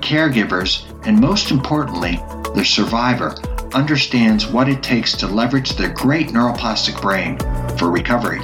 [0.00, 2.16] caregivers, and most importantly,
[2.54, 3.34] the survivor
[3.72, 7.38] understands what it takes to leverage their great neuroplastic brain
[7.78, 8.40] for recovery.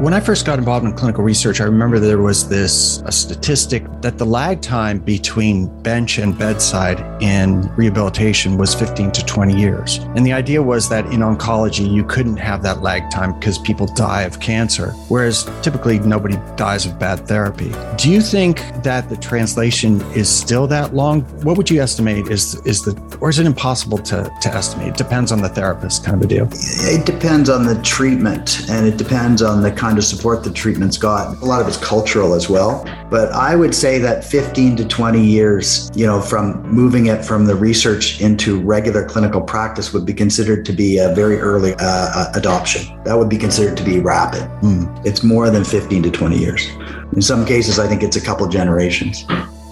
[0.00, 4.16] When I first got involved in clinical research, I remember there was this statistic that
[4.16, 9.98] the lag time between bench and bedside in rehabilitation was 15 to 20 years.
[10.16, 13.88] And the idea was that in oncology, you couldn't have that lag time because people
[13.94, 17.70] die of cancer, whereas typically nobody dies of bad therapy.
[17.98, 21.24] Do you think that the translation is still that long?
[21.44, 24.88] What would you estimate is is the or is it impossible to, to estimate?
[24.88, 26.48] It depends on the therapist kind of a deal.
[26.52, 30.96] It depends on the treatment and it depends on the kind of support the treatment's
[30.96, 31.36] got.
[31.42, 32.84] A lot of it's cultural as well.
[33.10, 37.46] But I would say that 15 to 20 years, you know, from moving it from
[37.46, 41.78] the research into regular clinical practice would be considered to be a very early uh,
[41.80, 43.02] uh adoption.
[43.04, 44.42] That would be considered to be rapid.
[44.62, 45.06] Mm.
[45.06, 46.68] It's more than 15 to 20 years.
[47.14, 49.26] In some cases, I think it's a couple generations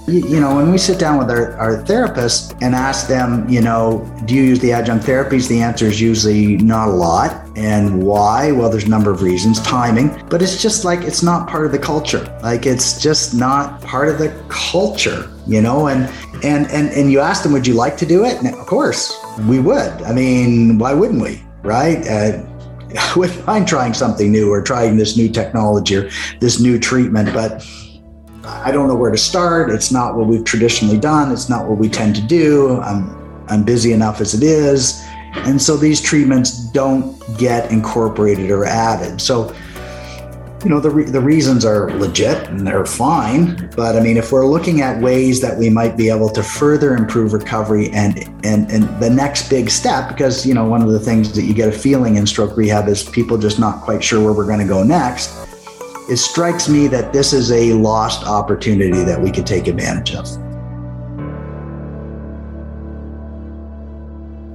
[0.08, 4.10] you know, when we sit down with our, our therapists and ask them, you know,
[4.24, 5.48] do you use the adjunct therapies?
[5.48, 7.46] The answer is usually not a lot.
[7.56, 8.52] And why?
[8.52, 11.72] Well, there's a number of reasons, timing, but it's just like it's not part of
[11.72, 12.24] the culture.
[12.42, 16.08] Like it's just not part of the culture, you know, and
[16.44, 18.38] and and and you ask them, would you like to do it?
[18.38, 20.02] And of course, we would.
[20.02, 21.42] I mean, why wouldn't we?
[21.62, 22.06] Right?
[22.06, 22.44] Uh,
[22.98, 27.34] I wouldn't mind trying something new or trying this new technology or this new treatment,
[27.34, 27.66] but
[28.44, 29.70] I don't know where to start.
[29.70, 31.32] It's not what we've traditionally done.
[31.32, 32.80] It's not what we tend to do.
[32.80, 35.04] I'm, I'm busy enough as it is.
[35.34, 39.20] And so these treatments don't get incorporated or added.
[39.20, 39.54] So,
[40.64, 43.70] you know, the, re- the reasons are legit and they're fine.
[43.76, 46.96] But I mean, if we're looking at ways that we might be able to further
[46.96, 51.00] improve recovery and, and, and the next big step, because, you know, one of the
[51.00, 54.22] things that you get a feeling in stroke rehab is people just not quite sure
[54.22, 55.47] where we're going to go next
[56.08, 60.47] it strikes me that this is a lost opportunity that we could take advantage of.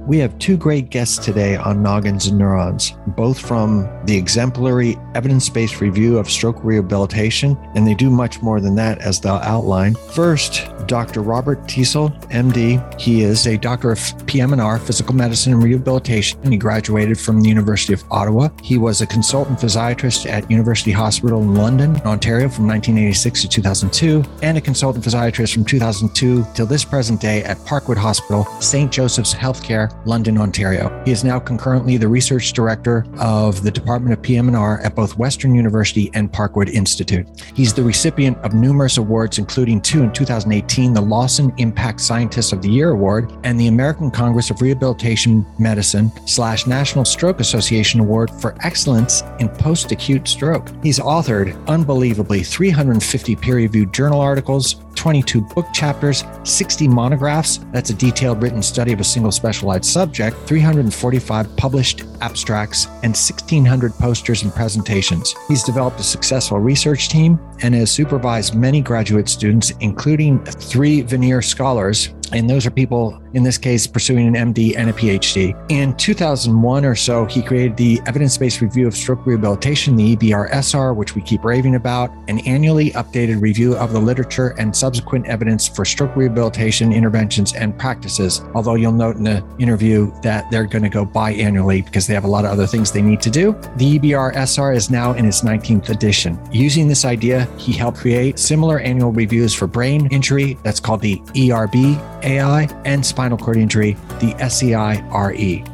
[0.06, 5.48] We have two great guests today on Noggins and Neurons, both from the exemplary evidence
[5.48, 9.94] based review of stroke rehabilitation, and they do much more than that, as they'll outline.
[9.94, 11.22] First, Dr.
[11.22, 13.00] Robert Teasell, MD.
[13.00, 17.94] He is a doctor of PM&R, physical medicine and rehabilitation, he graduated from the University
[17.94, 18.50] of Ottawa.
[18.62, 24.22] He was a consultant physiatrist at University Hospital in London, Ontario from 1986 to 2002,
[24.42, 28.92] and a consultant physiatrist from 2002 till this present day at Parkwood Hospital, St.
[28.92, 31.02] Joseph's Healthcare London, Ontario.
[31.04, 35.54] He is now concurrently the research director of the Department of PM&R at both Western
[35.54, 37.26] University and Parkwood Institute.
[37.54, 42.62] He's the recipient of numerous awards, including two in 2018, the Lawson Impact Scientist of
[42.62, 48.30] the Year Award and the American Congress of Rehabilitation Medicine slash National Stroke Association Award
[48.30, 50.68] for Excellence in Post-Acute Stroke.
[50.82, 58.42] He's authored, unbelievably, 350 peer-reviewed journal articles, 22 book chapters, 60 monographs, that's a detailed
[58.42, 65.34] written study of a single specialized subject, 345 published abstracts, and 1,600 posters and presentations.
[65.48, 71.44] He's developed a successful research team and has supervised many graduate students, including three Vanier
[71.44, 75.54] scholars and those are people in this case, pursuing an MD and a PhD.
[75.68, 80.94] In 2001 or so, he created the Evidence Based Review of Stroke Rehabilitation, the EBR-SR,
[80.94, 85.66] which we keep raving about, an annually updated review of the literature and subsequent evidence
[85.66, 88.40] for stroke rehabilitation interventions and practices.
[88.54, 92.24] Although you'll note in the interview that they're going to go biannually because they have
[92.24, 93.52] a lot of other things they need to do.
[93.76, 96.38] The EBR-SR is now in its 19th edition.
[96.52, 101.20] Using this idea, he helped create similar annual reviews for brain injury, that's called the
[101.36, 105.64] ERB AI, and spinal cord injury, the SCIRE.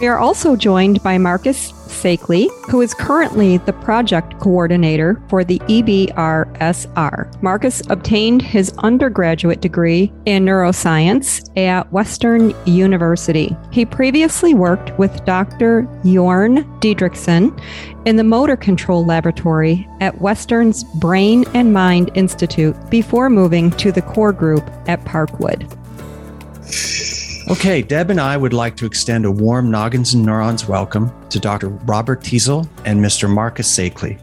[0.00, 5.58] We are also joined by Marcus Saikaley, who is currently the project coordinator for the
[5.60, 7.42] EBRSR.
[7.42, 13.56] Marcus obtained his undergraduate degree in neuroscience at Western University.
[13.70, 15.82] He previously worked with Dr.
[16.02, 17.58] Jorn Diedrichsen
[18.06, 24.02] in the motor control laboratory at Western's Brain and Mind Institute before moving to the
[24.02, 25.70] core group at Parkwood.
[27.50, 31.38] Okay, Deb and I would like to extend a warm Noggins and Neurons welcome to
[31.38, 31.68] Dr.
[31.68, 33.28] Robert Teasell and Mr.
[33.28, 34.18] Marcus Saikaley.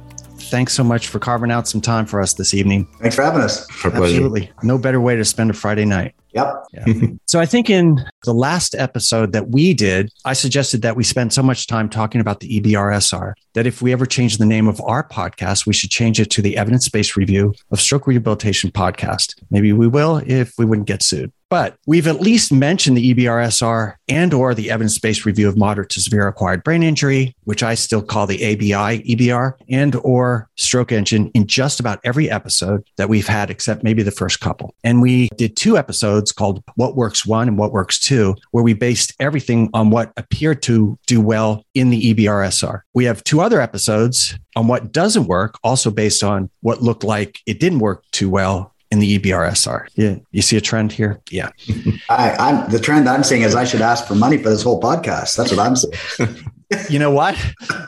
[0.50, 2.88] Thanks so much for carving out some time for us this evening.
[3.00, 3.70] Thanks for having us.
[3.70, 4.16] For pleasure.
[4.16, 4.52] Absolutely.
[4.64, 6.16] No better way to spend a Friday night.
[6.34, 6.66] Yep.
[6.74, 6.86] Yeah.
[7.28, 11.34] so I think in the last episode that we did, I suggested that we spend
[11.34, 14.80] so much time talking about the EBRSR that if we ever change the name of
[14.82, 19.36] our podcast, we should change it to the Evidence Based Review of Stroke Rehabilitation Podcast.
[19.50, 21.32] Maybe we will if we wouldn't get sued.
[21.52, 26.00] But we've at least mentioned the EBRSR and or the evidence-based review of moderate to
[26.00, 31.30] severe acquired brain injury, which I still call the ABI EBR, and or stroke engine
[31.34, 34.74] in just about every episode that we've had, except maybe the first couple.
[34.86, 38.74] And we did two episodes called What Works One and What Works Two, where we
[38.74, 42.82] based everything on what appeared to do well in the EBRSR.
[42.94, 47.40] We have two other episodes on what doesn't work, also based on what looked like
[47.46, 49.88] it didn't work too well in the EBRSR.
[49.96, 51.22] Yeah, you see a trend here?
[51.32, 51.52] Yeah.
[52.10, 54.82] I, I'm the trend I'm seeing is I should ask for money for this whole
[54.82, 55.38] podcast.
[55.38, 56.52] That's what I'm saying.
[56.90, 57.36] You know what?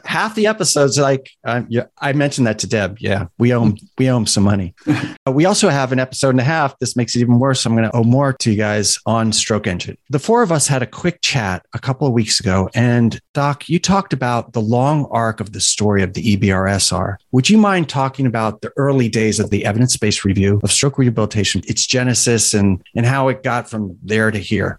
[0.05, 2.97] Half the episodes, like um, yeah, I mentioned that to Deb.
[2.99, 4.73] Yeah, we owe we owe 'em some money.
[5.25, 6.77] We also have an episode and a half.
[6.79, 7.65] This makes it even worse.
[7.65, 9.97] I'm going to owe more to you guys on Stroke Engine.
[10.09, 13.69] The four of us had a quick chat a couple of weeks ago, and Doc,
[13.69, 17.15] you talked about the long arc of the story of the EBRSR.
[17.31, 21.61] Would you mind talking about the early days of the evidence-based review of stroke rehabilitation,
[21.67, 24.77] its genesis, and and how it got from there to here?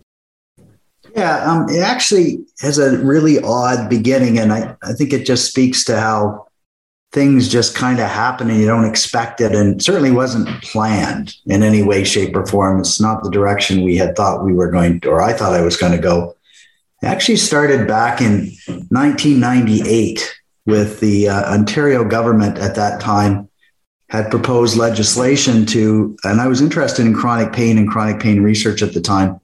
[1.14, 5.48] Yeah, um, it actually has a really odd beginning, and I, I think it just
[5.48, 6.48] speaks to how
[7.12, 11.62] things just kind of happen and you don't expect it, and certainly wasn't planned in
[11.62, 12.80] any way, shape, or form.
[12.80, 15.76] It's not the direction we had thought we were going, or I thought I was
[15.76, 16.34] going to go.
[17.00, 20.34] It actually started back in 1998
[20.66, 23.48] with the uh, Ontario government at that time
[24.08, 28.82] had proposed legislation to, and I was interested in chronic pain and chronic pain research
[28.82, 29.40] at the time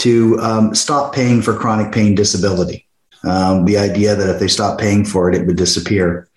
[0.00, 2.86] to um, stop paying for chronic pain disability.
[3.22, 6.28] Um, the idea that if they stopped paying for it, it would disappear.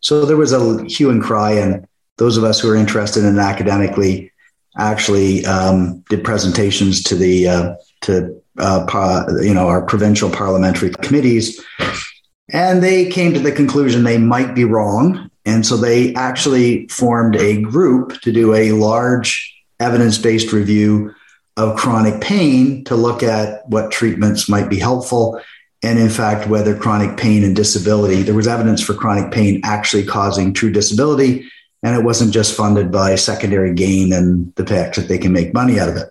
[0.00, 1.86] So there was a hue and cry, and
[2.18, 4.32] those of us who are interested in academically
[4.76, 11.64] actually um, did presentations to the uh, to uh, you know our provincial parliamentary committees,
[12.50, 17.36] and they came to the conclusion they might be wrong, and so they actually formed
[17.36, 21.14] a group to do a large evidence based review
[21.56, 25.40] of chronic pain to look at what treatments might be helpful.
[25.82, 30.04] And in fact whether chronic pain and disability there was evidence for chronic pain actually
[30.04, 31.50] causing true disability
[31.82, 35.52] and it wasn't just funded by secondary gain and the fact that they can make
[35.52, 36.08] money out of it.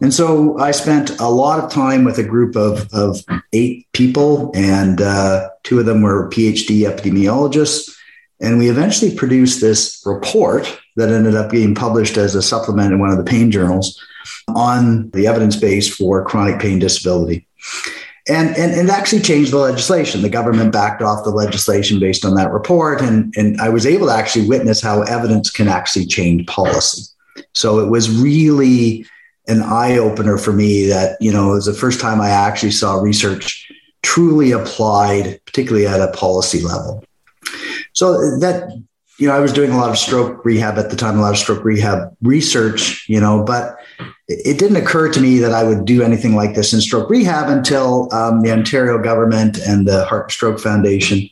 [0.00, 3.20] And so i spent a lot of time with a group of, of
[3.52, 7.90] eight people and uh, two of them were phd epidemiologists.
[8.40, 12.98] And we eventually produced this report that ended up being published as a supplement in
[12.98, 14.00] one of the pain journals
[14.48, 17.46] on the evidence base for chronic pain disability.
[18.26, 20.22] And, and, and actually changed the legislation.
[20.22, 23.02] The government backed off the legislation based on that report.
[23.02, 27.02] And, and I was able to actually witness how evidence can actually change policy.
[27.52, 29.04] So it was really
[29.46, 32.70] an eye opener for me that, you know, it was the first time I actually
[32.70, 33.70] saw research
[34.02, 37.04] truly applied, particularly at a policy level.
[37.92, 38.70] So that
[39.18, 41.32] you know, I was doing a lot of stroke rehab at the time, a lot
[41.32, 43.76] of stroke rehab research, you know, but
[44.28, 47.48] it didn't occur to me that I would do anything like this in stroke rehab
[47.48, 51.28] until um, the Ontario government and the Heart and Stroke Foundation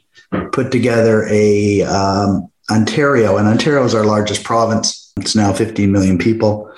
[0.53, 5.13] put together a um, Ontario, and Ontario is our largest province.
[5.17, 6.73] It's now 15 million people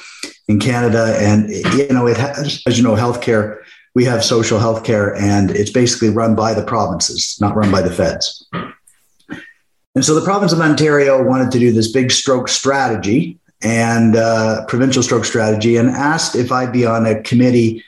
[0.49, 3.59] in Canada, and you know, it has, as you know, healthcare.
[3.95, 7.93] We have social healthcare, and it's basically run by the provinces, not run by the
[7.93, 8.45] feds.
[9.95, 13.39] And so the province of Ontario wanted to do this big stroke strategy.
[13.63, 17.83] and uh, provincial stroke strategy and asked if I'd be on a committee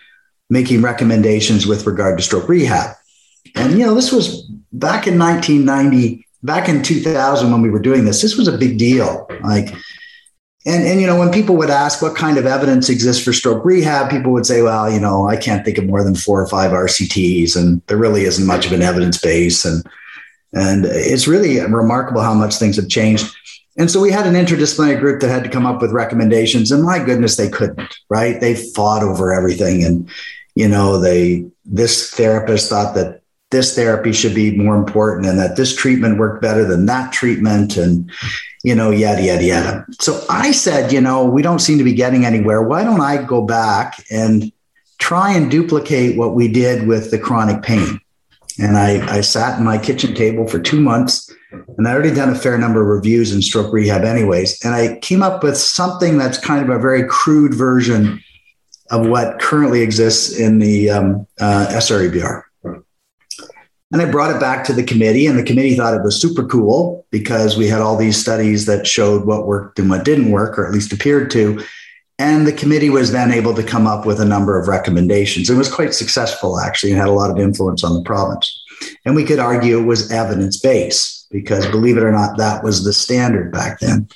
[0.48, 2.96] making recommendations with regard to stroke rehab.
[3.56, 8.06] And, you know, this was back in 1990, back in 2000 when we were doing
[8.06, 9.28] this, this was a big deal.
[9.42, 9.74] Like,
[10.64, 13.64] and, and you know when people would ask what kind of evidence exists for stroke
[13.64, 16.48] rehab people would say well you know i can't think of more than four or
[16.48, 19.86] five rcts and there really isn't much of an evidence base and
[20.56, 23.34] and it's really remarkable how much things have changed
[23.78, 26.82] and so we had an interdisciplinary group that had to come up with recommendations and
[26.82, 30.08] my goodness they couldn't right they fought over everything and
[30.54, 33.20] you know they this therapist thought that
[33.50, 37.76] this therapy should be more important and that this treatment worked better than that treatment
[37.76, 38.10] and
[38.66, 39.86] you know, yada, yada, yada.
[40.00, 42.62] So I said, you know, we don't seem to be getting anywhere.
[42.62, 44.50] Why don't I go back and
[44.98, 48.00] try and duplicate what we did with the chronic pain?
[48.58, 51.30] And I, I sat in my kitchen table for two months
[51.76, 54.64] and I already done a fair number of reviews in stroke rehab, anyways.
[54.64, 58.22] And I came up with something that's kind of a very crude version
[58.90, 62.42] of what currently exists in the um, uh, SREBR.
[63.92, 66.44] And I brought it back to the committee, and the committee thought it was super
[66.44, 70.58] cool because we had all these studies that showed what worked and what didn't work,
[70.58, 71.62] or at least appeared to.
[72.18, 75.50] And the committee was then able to come up with a number of recommendations.
[75.50, 78.62] It was quite successful, actually, and had a lot of influence on the province.
[79.04, 82.84] And we could argue it was evidence based because, believe it or not, that was
[82.84, 84.08] the standard back then.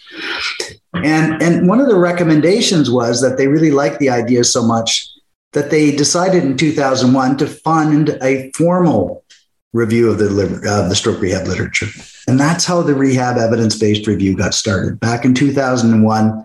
[0.95, 5.07] And, and one of the recommendations was that they really liked the idea so much
[5.53, 9.25] that they decided in 2001 to fund a formal
[9.73, 10.27] review of the
[10.69, 11.87] uh, the stroke rehab literature,
[12.27, 16.45] and that's how the rehab evidence based review got started back in 2001.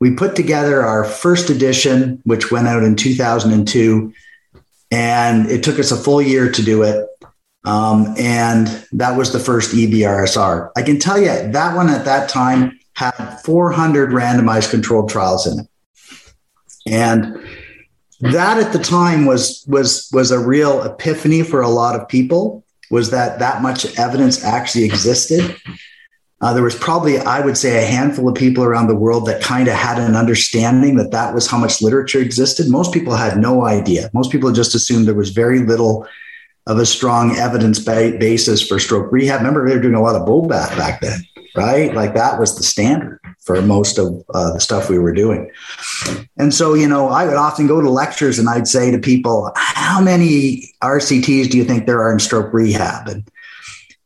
[0.00, 4.12] We put together our first edition, which went out in 2002,
[4.90, 7.06] and it took us a full year to do it.
[7.64, 10.70] Um, and that was the first EBRSR.
[10.74, 15.60] I can tell you that one at that time had 400 randomized controlled trials in
[15.60, 15.66] it,
[16.86, 17.38] and
[18.20, 22.64] that at the time was was was a real epiphany for a lot of people
[22.90, 25.56] was that that much evidence actually existed
[26.40, 29.42] uh, there was probably i would say a handful of people around the world that
[29.42, 33.38] kind of had an understanding that that was how much literature existed most people had
[33.38, 36.06] no idea most people just assumed there was very little
[36.66, 40.26] of a strong evidence basis for stroke rehab remember they were doing a lot of
[40.26, 41.20] Bobath back then
[41.56, 45.50] right like that was the standard for most of uh, the stuff we were doing.
[46.36, 49.50] And so, you know, I would often go to lectures and I'd say to people,
[49.56, 53.08] How many RCTs do you think there are in stroke rehab?
[53.08, 53.28] And,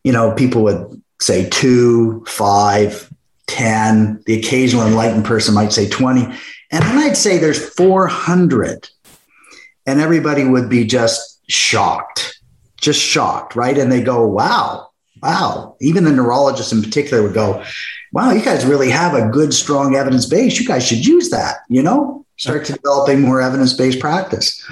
[0.04, 3.11] you know, people would say two, five,
[3.47, 4.23] 10.
[4.26, 6.23] The occasional enlightened person might say 20.
[6.23, 6.37] And
[6.71, 8.88] then I'd say there's 400.
[9.87, 12.40] And everybody would be just shocked,
[12.81, 13.76] just shocked, right?
[13.76, 14.88] And they go, Wow,
[15.23, 15.76] wow.
[15.81, 17.64] Even the neurologists in particular would go,
[18.12, 20.61] wow, you guys really have a good, strong evidence base.
[20.61, 24.62] You guys should use that, you know, start to developing more evidence based practice.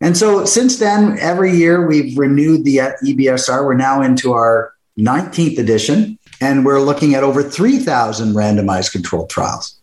[0.00, 3.64] And so since then, every year we've renewed the EBSR.
[3.64, 9.78] We're now into our 19th edition, and we're looking at over 3,000 randomized controlled trials.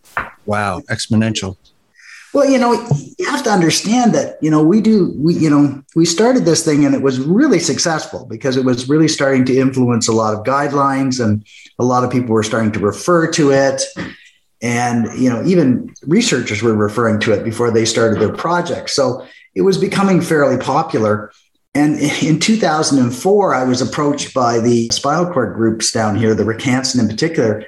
[0.45, 1.57] Wow, exponential.
[2.31, 2.73] Well, you know,
[3.17, 6.63] you have to understand that, you know, we do, we, you know, we started this
[6.63, 10.35] thing and it was really successful because it was really starting to influence a lot
[10.35, 11.43] of guidelines and
[11.79, 13.81] a lot of people were starting to refer to it.
[14.61, 18.91] And, you know, even researchers were referring to it before they started their project.
[18.91, 19.25] So
[19.55, 21.31] it was becoming fairly popular.
[21.75, 26.61] And in 2004, I was approached by the spinal cord groups down here, the Rick
[26.61, 27.63] Hansen in particular,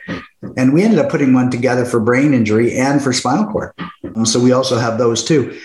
[0.57, 3.73] and we ended up putting one together for brain injury and for spinal cord.
[4.15, 5.57] Um, so we also have those too.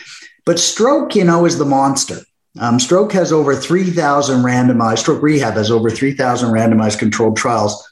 [0.45, 2.21] But stroke, you know, is the monster.
[2.59, 7.87] Um, stroke has over 3,000 randomized, stroke rehab has over 3,000 randomized controlled trials,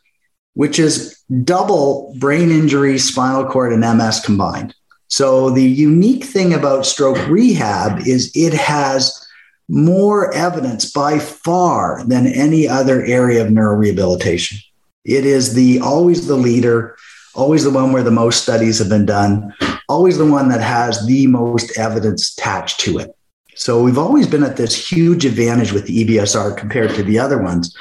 [0.55, 4.75] which is double brain injury, spinal cord, and MS combined.
[5.09, 9.24] So the unique thing about stroke rehab is it has
[9.69, 14.59] more evidence by far than any other area of neurorehabilitation.
[15.05, 16.97] It is the always the leader,
[17.35, 19.55] always the one where the most studies have been done,
[19.89, 23.15] always the one that has the most evidence attached to it.
[23.55, 27.41] So we've always been at this huge advantage with the EBSR compared to the other
[27.41, 27.77] ones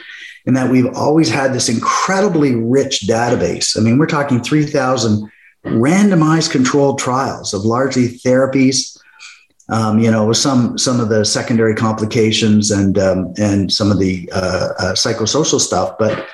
[0.46, 3.78] in that we've always had this incredibly rich database.
[3.78, 5.32] I mean, we're talking 3,000
[5.66, 8.98] randomized controlled trials of largely therapies,
[9.74, 14.30] um, you know, some some of the secondary complications and um, and some of the
[14.32, 15.98] uh, uh, psychosocial stuff.
[15.98, 16.28] But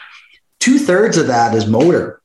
[0.60, 2.22] two thirds of that is motor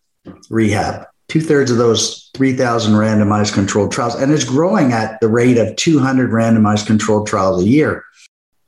[0.51, 1.07] rehab.
[1.29, 5.75] Two thirds of those 3,000 randomized controlled trials, and it's growing at the rate of
[5.77, 8.05] 200 randomized controlled trials a year.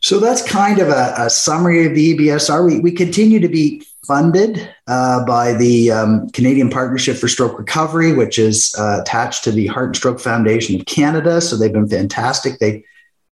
[0.01, 2.65] So that's kind of a, a summary of the EBSR.
[2.65, 8.13] We, we continue to be funded uh, by the um, Canadian Partnership for Stroke Recovery,
[8.13, 11.41] which is uh, attached to the Heart and Stroke Foundation of Canada.
[11.41, 12.59] So they've been fantastic.
[12.59, 12.85] They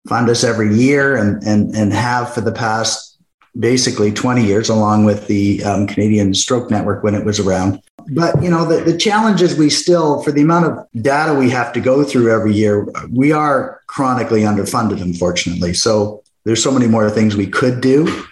[0.08, 3.18] fund us every year and, and, and have for the past
[3.58, 7.80] basically 20 years, along with the um, Canadian Stroke Network when it was around.
[8.10, 11.48] But you know, the, the challenge is we still, for the amount of data we
[11.50, 15.72] have to go through every year, we are chronically underfunded, unfortunately.
[15.72, 18.26] So there's so many more things we could do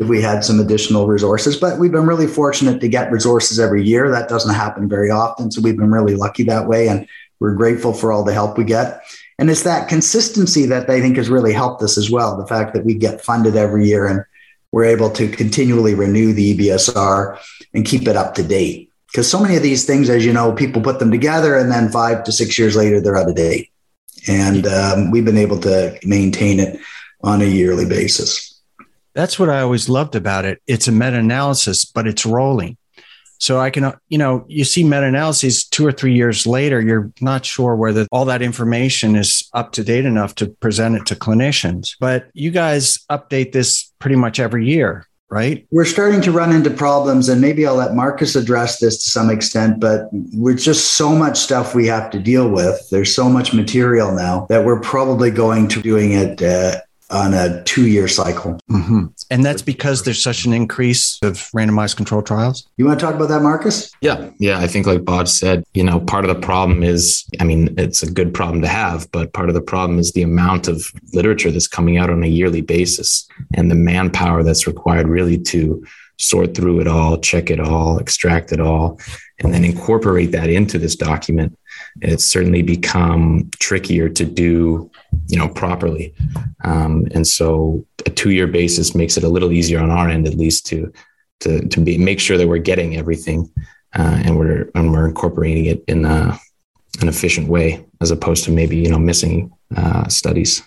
[0.00, 1.58] if we had some additional resources.
[1.58, 4.10] But we've been really fortunate to get resources every year.
[4.10, 5.50] That doesn't happen very often.
[5.50, 6.88] So we've been really lucky that way.
[6.88, 7.06] And
[7.38, 9.02] we're grateful for all the help we get.
[9.38, 12.36] And it's that consistency that I think has really helped us as well.
[12.36, 14.24] The fact that we get funded every year and
[14.72, 17.38] we're able to continually renew the EBSR
[17.74, 18.90] and keep it up to date.
[19.06, 21.90] Because so many of these things, as you know, people put them together and then
[21.90, 23.70] five to six years later, they're out of date.
[24.28, 26.78] And um, we've been able to maintain it
[27.22, 28.49] on a yearly basis.
[29.14, 30.62] That's what I always loved about it.
[30.66, 32.76] It's a meta analysis, but it's rolling.
[33.40, 37.10] So I can, you know, you see meta analyses two or three years later, you're
[37.22, 41.14] not sure whether all that information is up to date enough to present it to
[41.14, 41.96] clinicians.
[41.98, 45.66] But you guys update this pretty much every year, right?
[45.70, 49.30] We're starting to run into problems, and maybe I'll let Marcus address this to some
[49.30, 52.90] extent, but we're just so much stuff we have to deal with.
[52.90, 57.62] There's so much material now that we're probably going to doing it uh, on a
[57.64, 58.58] two year cycle.
[58.70, 59.06] Mm-hmm.
[59.30, 62.68] And that's because there's such an increase of randomized control trials.
[62.76, 63.92] You want to talk about that, Marcus?
[64.00, 64.30] Yeah.
[64.38, 64.58] Yeah.
[64.58, 68.02] I think, like Bob said, you know, part of the problem is, I mean, it's
[68.02, 71.50] a good problem to have, but part of the problem is the amount of literature
[71.50, 75.84] that's coming out on a yearly basis and the manpower that's required really to
[76.18, 79.00] sort through it all, check it all, extract it all,
[79.38, 81.58] and then incorporate that into this document.
[82.00, 84.90] It's certainly become trickier to do
[85.28, 86.14] you know properly.
[86.64, 90.26] Um, and so a two year basis makes it a little easier on our end
[90.26, 90.92] at least to
[91.40, 93.50] to to be make sure that we're getting everything
[93.98, 96.38] uh, and we're and we're incorporating it in a,
[97.00, 100.62] an efficient way as opposed to maybe you know missing uh, studies.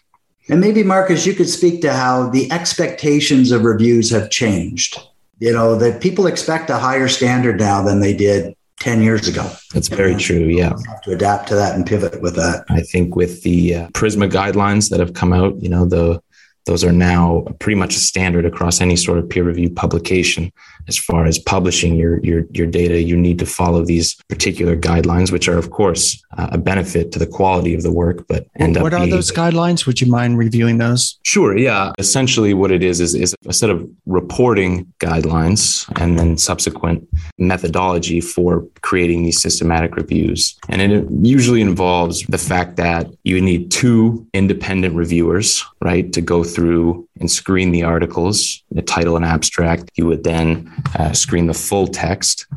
[0.50, 5.00] And maybe marcus you could speak to how the expectations of reviews have changed.
[5.40, 9.50] You know that people expect a higher standard now than they did 10 years ago.
[9.74, 10.46] That's very true.
[10.46, 10.74] Yeah.
[11.04, 12.66] to adapt to that and pivot with that.
[12.70, 16.22] I think with the uh, Prisma guidelines that have come out, you know, the
[16.66, 20.52] those are now pretty much a standard across any sort of peer reviewed publication.
[20.88, 25.32] As far as publishing your, your, your data, you need to follow these particular guidelines,
[25.32, 28.26] which are, of course, uh, a benefit to the quality of the work.
[28.28, 29.86] But end what are being, those guidelines?
[29.86, 31.20] Would you mind reviewing those?
[31.24, 31.58] Sure.
[31.58, 31.92] Yeah.
[31.98, 38.22] Essentially, what it is is, is a set of reporting guidelines and then subsequent methodology
[38.22, 40.58] for creating these systematic reviews.
[40.70, 46.44] And it usually involves the fact that you need two independent reviewers, right, to go
[46.44, 49.90] through and screen the articles, the title and abstract.
[49.96, 52.48] You would then uh, screen the full text.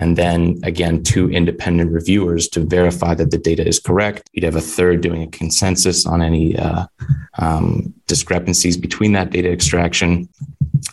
[0.00, 4.30] And then again, two independent reviewers to verify that the data is correct.
[4.32, 6.86] You'd have a third doing a consensus on any uh,
[7.38, 10.28] um, discrepancies between that data extraction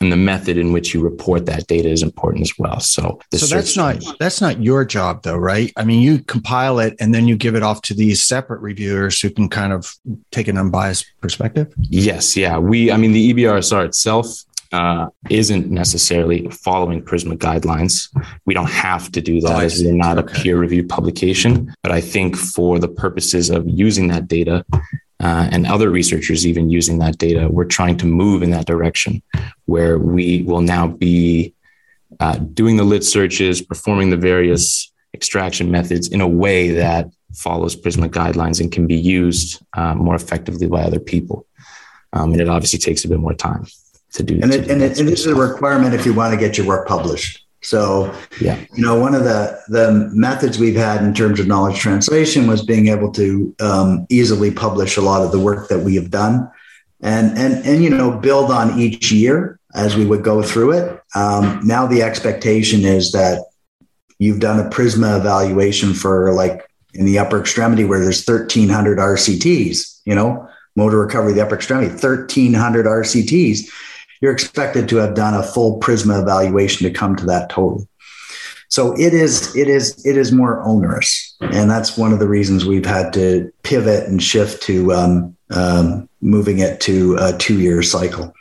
[0.01, 2.79] and the method in which you report that data is important as well.
[2.79, 5.71] So, so that's not that's not your job though, right?
[5.77, 9.19] I mean, you compile it and then you give it off to these separate reviewers
[9.19, 9.93] who can kind of
[10.31, 11.73] take an unbiased perspective.
[11.77, 12.57] Yes, yeah.
[12.57, 18.09] We, I mean, the EBRSR itself uh, isn't necessarily following Prisma guidelines.
[18.45, 20.39] We don't have to do that oh, as we're not okay.
[20.39, 21.73] a peer reviewed publication.
[21.83, 24.65] But I think for the purposes of using that data
[25.19, 29.21] uh, and other researchers even using that data, we're trying to move in that direction
[29.65, 31.53] where we will now be
[32.19, 37.75] uh, doing the lit searches, performing the various extraction methods in a way that follows
[37.75, 41.45] Prisma guidelines and can be used uh, more effectively by other people.
[42.13, 43.65] Um, and it obviously takes a bit more time
[44.15, 44.39] to do.
[44.41, 46.65] And, it, and, it, and this is a requirement if you want to get your
[46.65, 47.45] work published.
[47.61, 51.79] So, yeah, you know, one of the the methods we've had in terms of knowledge
[51.79, 55.95] translation was being able to um, easily publish a lot of the work that we
[55.95, 56.49] have done,
[57.01, 61.01] and and and you know, build on each year as we would go through it.
[61.15, 63.43] Um, now the expectation is that
[64.19, 70.01] you've done a Prisma evaluation for like in the upper extremity where there's 1,300 RCTs.
[70.05, 73.71] You know, motor recovery, the upper extremity, 1,300 RCTs
[74.25, 77.87] you're expected to have done a full Prisma evaluation to come to that total.
[78.69, 82.65] So it is it is it is more onerous, and that's one of the reasons
[82.65, 87.83] we've had to pivot and shift to um, um, moving it to a two year
[87.83, 88.33] cycle.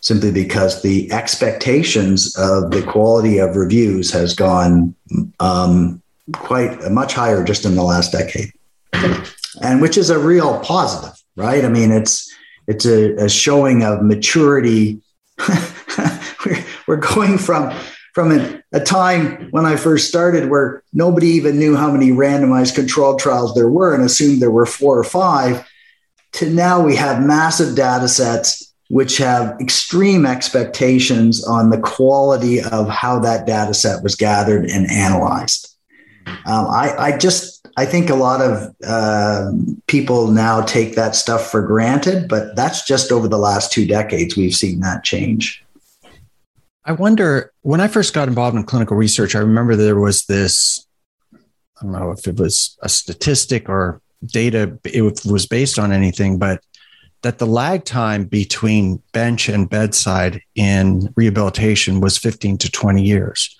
[0.00, 4.92] Simply because the expectations of the quality of reviews has gone
[5.38, 8.52] um, quite much higher just in the last decade,
[9.62, 11.64] and which is a real positive, right?
[11.64, 12.35] I mean, it's
[12.66, 15.00] it's a, a showing of maturity
[16.46, 17.76] we're, we're going from
[18.14, 22.74] from a, a, time when I first started where nobody even knew how many randomized
[22.74, 25.68] controlled trials there were and assumed there were four or five,
[26.32, 32.88] to now we have massive data sets which have extreme expectations on the quality of
[32.88, 35.76] how that data set was gathered and analyzed.
[36.26, 37.45] Um, I, I, just
[37.78, 39.52] I think a lot of uh,
[39.86, 44.36] people now take that stuff for granted, but that's just over the last two decades
[44.36, 45.62] we've seen that change.
[46.86, 50.86] I wonder when I first got involved in clinical research, I remember there was this,
[51.34, 56.38] I don't know if it was a statistic or data, it was based on anything,
[56.38, 56.62] but
[57.22, 63.56] that the lag time between bench and bedside in rehabilitation was 15 to 20 years.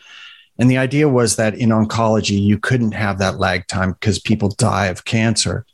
[0.59, 4.49] And the idea was that in oncology, you couldn't have that lag time because people
[4.51, 5.67] die of cancer,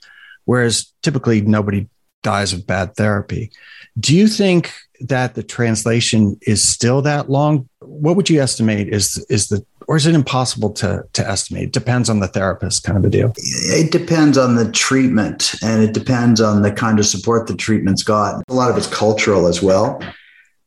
[0.44, 1.88] whereas typically nobody
[2.22, 3.50] dies of bad therapy.
[3.98, 7.68] Do you think that the translation is still that long?
[7.80, 11.64] What would you estimate is is the or is it impossible to to estimate?
[11.64, 13.32] It depends on the therapist, kind of a deal.
[13.36, 18.02] It depends on the treatment, and it depends on the kind of support the treatment's
[18.02, 18.42] got.
[18.48, 20.00] A lot of it's cultural as well.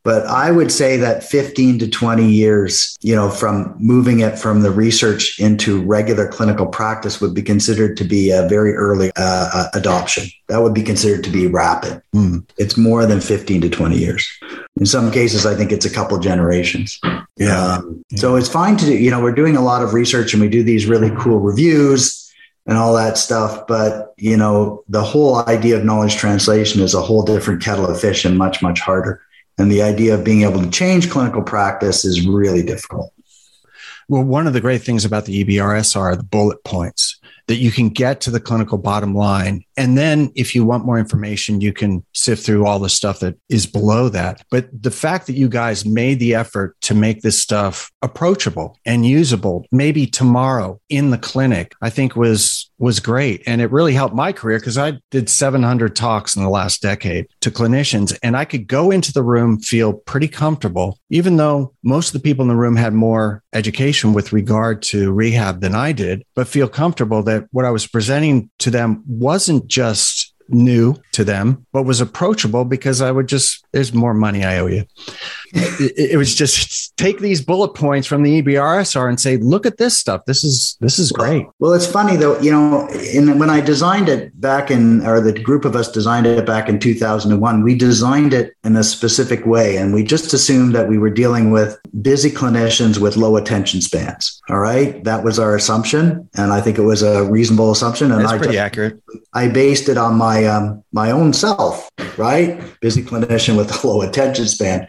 [0.06, 4.62] But I would say that 15 to 20 years, you know, from moving it from
[4.62, 9.50] the research into regular clinical practice would be considered to be a very early uh,
[9.52, 10.30] uh adoption.
[10.48, 12.04] That would be considered to be rapid.
[12.14, 12.48] Mm.
[12.58, 14.28] It's more than 15 to 20 years.
[14.80, 17.00] In some cases, I think it's a couple generations.
[17.38, 17.78] Yeah.
[17.78, 18.20] Um, yeah.
[18.20, 20.50] So it's fine to do, you know, we're doing a lot of research and we
[20.50, 22.32] do these really cool reviews
[22.68, 23.66] and all that stuff.
[23.66, 28.00] But, you know, the whole idea of knowledge translation is a whole different kettle of
[28.00, 29.20] fish and much, much harder.
[29.58, 33.14] And the idea of being able to change clinical practice is really difficult.
[34.08, 37.90] Well, one of the great things about the EBRSR the bullet points that you can
[37.90, 39.64] get to the clinical bottom line.
[39.78, 43.38] And then if you want more information, you can sift through all the stuff that
[43.50, 44.44] is below that.
[44.50, 49.06] But the fact that you guys made the effort to make this stuff approachable and
[49.06, 53.42] usable, maybe tomorrow in the clinic, I think was was great.
[53.46, 57.28] And it really helped my career because I did 700 talks in the last decade
[57.42, 58.18] to clinicians.
[58.22, 62.20] And I could go into the room, feel pretty comfortable, even though most of the
[62.20, 66.48] people in the room had more education with regard to rehab than I did, but
[66.48, 71.84] feel comfortable that what I was presenting to them wasn't just new to them, but
[71.84, 74.86] was approachable because I would just, there's more money I owe you.
[75.54, 79.78] it, it, was just take these bullet points from the EBRSR and say, look at
[79.78, 80.26] this stuff.
[80.26, 81.48] This is, this is great.
[81.60, 85.32] Well, it's funny though, you know, in, when I designed it back in, or the
[85.32, 89.78] group of us designed it back in 2001, we designed it in a specific way.
[89.78, 94.42] And we just assumed that we were dealing with busy clinicians with low attention spans.
[94.50, 95.04] All right.
[95.06, 96.30] That was our assumption.
[96.36, 98.12] And I think it was a reasonable assumption.
[98.12, 99.02] And That's I pretty just, accurate.
[99.34, 102.62] I based it on my, um, my own self, right?
[102.82, 104.88] Busy clinician with a low attention span.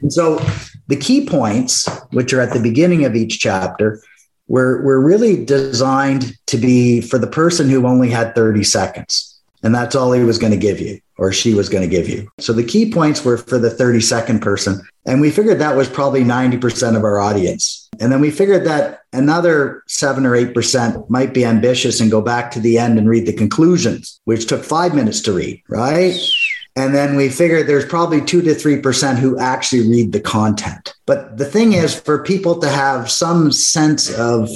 [0.00, 0.38] And so
[0.86, 4.00] the key points, which are at the beginning of each chapter,
[4.46, 9.30] were, were really designed to be for the person who only had 30 seconds.
[9.62, 12.08] And that's all he was going to give you or she was going to give
[12.08, 12.28] you.
[12.38, 14.82] So the key points were for the 30 second person.
[15.06, 17.83] And we figured that was probably 90% of our audience.
[18.00, 22.50] And then we figured that another seven or 8% might be ambitious and go back
[22.52, 26.18] to the end and read the conclusions, which took five minutes to read, right?
[26.76, 30.94] And then we figured there's probably two to 3% who actually read the content.
[31.06, 34.48] But the thing is, for people to have some sense of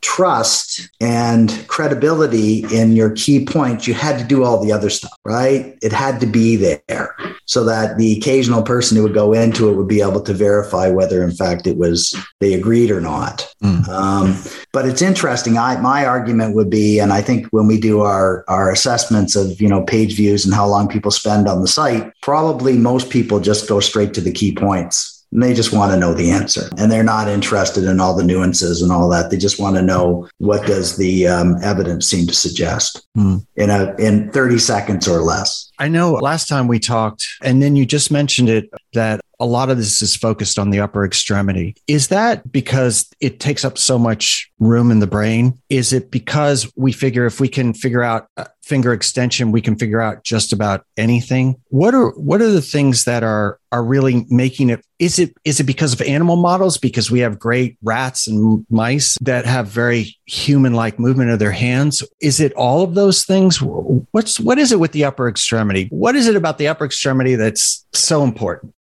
[0.00, 5.16] trust and credibility in your key points, you had to do all the other stuff,
[5.24, 5.78] right?
[5.80, 9.76] It had to be there so that the occasional person who would go into it
[9.76, 13.48] would be able to verify whether, in fact, it was they agreed or not.
[13.62, 13.88] Mm.
[13.88, 14.36] Um,
[14.72, 15.56] but it's interesting.
[15.56, 19.60] I, my argument would be, and I think when we do our, our assessments of
[19.60, 23.40] you know page views and how long people spend on the site, probably most people
[23.40, 25.24] just go straight to the key points.
[25.32, 26.68] And they just want to know the answer.
[26.76, 29.30] And they're not interested in all the nuances and all that.
[29.30, 33.38] They just want to know what does the um, evidence seem to suggest hmm.
[33.56, 37.76] in a in 30 seconds or less i know last time we talked and then
[37.76, 41.74] you just mentioned it that a lot of this is focused on the upper extremity.
[41.88, 45.58] Is that because it takes up so much room in the brain?
[45.68, 49.74] Is it because we figure if we can figure out uh, finger extension, we can
[49.74, 51.60] figure out just about anything?
[51.70, 55.58] What are what are the things that are are really making it is it is
[55.58, 60.16] it because of animal models because we have great rats and mice that have very
[60.32, 64.72] human like movement of their hands is it all of those things what's what is
[64.72, 68.72] it with the upper extremity what is it about the upper extremity that's so important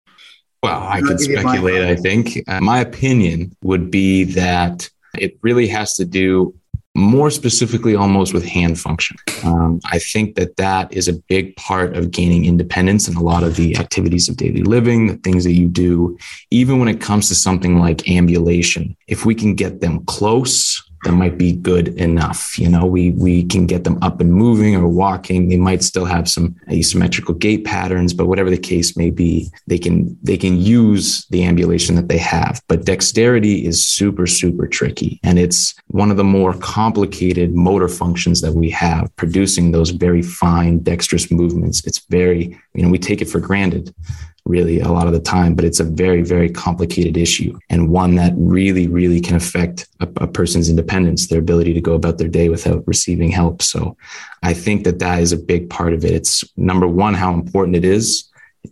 [0.62, 2.38] well, I can speculate, I think.
[2.46, 6.54] Uh, my opinion would be that it really has to do
[6.94, 9.16] more specifically almost with hand function.
[9.44, 13.42] Um, I think that that is a big part of gaining independence in a lot
[13.42, 16.18] of the activities of daily living, the things that you do,
[16.50, 18.96] even when it comes to something like ambulation.
[19.06, 22.58] If we can get them close, that might be good enough.
[22.58, 25.48] You know, we we can get them up and moving or walking.
[25.48, 29.78] They might still have some asymmetrical gait patterns, but whatever the case may be, they
[29.78, 32.62] can they can use the ambulation that they have.
[32.68, 38.42] But dexterity is super super tricky, and it's one of the more complicated motor functions
[38.42, 41.86] that we have, producing those very fine dexterous movements.
[41.86, 43.94] It's very you know we take it for granted
[44.46, 48.14] really a lot of the time, but it's a very, very complicated issue and one
[48.16, 52.28] that really, really can affect a, a, person's independence, their ability to go about their
[52.28, 53.62] day without receiving help.
[53.62, 53.96] So
[54.42, 56.12] I think that that is a big part of it.
[56.12, 58.28] It's number one, how important it is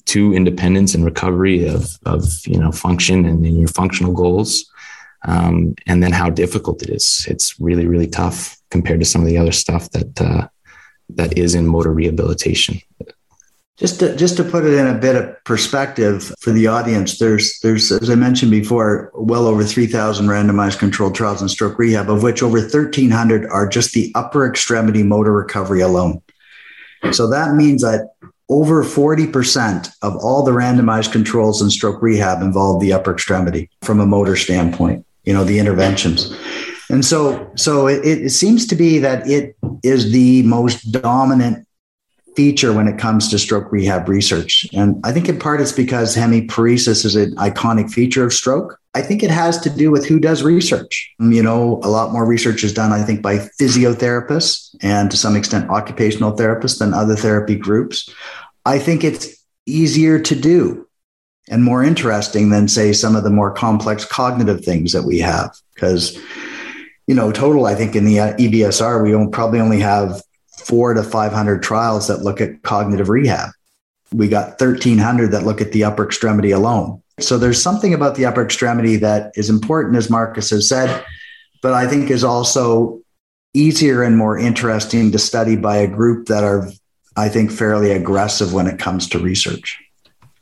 [0.06, 4.70] to independence and recovery of, of you know, function and, and your functional goals.
[5.26, 7.26] Um, and then how difficult it is.
[7.28, 10.46] It's really, really tough compared to some of the other stuff that, uh,
[11.10, 12.80] that is in motor rehabilitation.
[13.78, 17.60] Just to, just to put it in a bit of perspective for the audience, there's
[17.60, 22.24] there's as I mentioned before, well over 3,000 randomized controlled trials in stroke rehab, of
[22.24, 26.20] which over 1,300 are just the upper extremity motor recovery alone.
[27.12, 28.10] So that means that
[28.48, 34.00] over 40% of all the randomized controls in stroke rehab involve the upper extremity from
[34.00, 36.34] a motor standpoint, you know, the interventions.
[36.90, 41.67] And so, so it, it seems to be that it is the most dominant
[42.38, 44.64] feature when it comes to stroke rehab research.
[44.72, 48.78] And I think in part it's because hemiparesis is an iconic feature of stroke.
[48.94, 51.12] I think it has to do with who does research.
[51.18, 55.16] Um, you know, a lot more research is done, I think, by physiotherapists and to
[55.16, 58.08] some extent occupational therapists than other therapy groups.
[58.64, 60.86] I think it's easier to do
[61.48, 65.50] and more interesting than, say, some of the more complex cognitive things that we have.
[65.74, 66.16] Because,
[67.08, 70.22] you know, total, I think in the EBSR, we probably only have
[70.66, 73.50] four to 500 trials that look at cognitive rehab.
[74.12, 77.02] We got 1,300 that look at the upper extremity alone.
[77.20, 81.04] So there's something about the upper extremity that is important, as Marcus has said,
[81.62, 83.00] but I think is also
[83.54, 86.68] easier and more interesting to study by a group that are,
[87.16, 89.78] I think, fairly aggressive when it comes to research.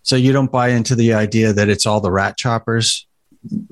[0.02, 3.06] So you don't buy into the idea that it's all the rat choppers?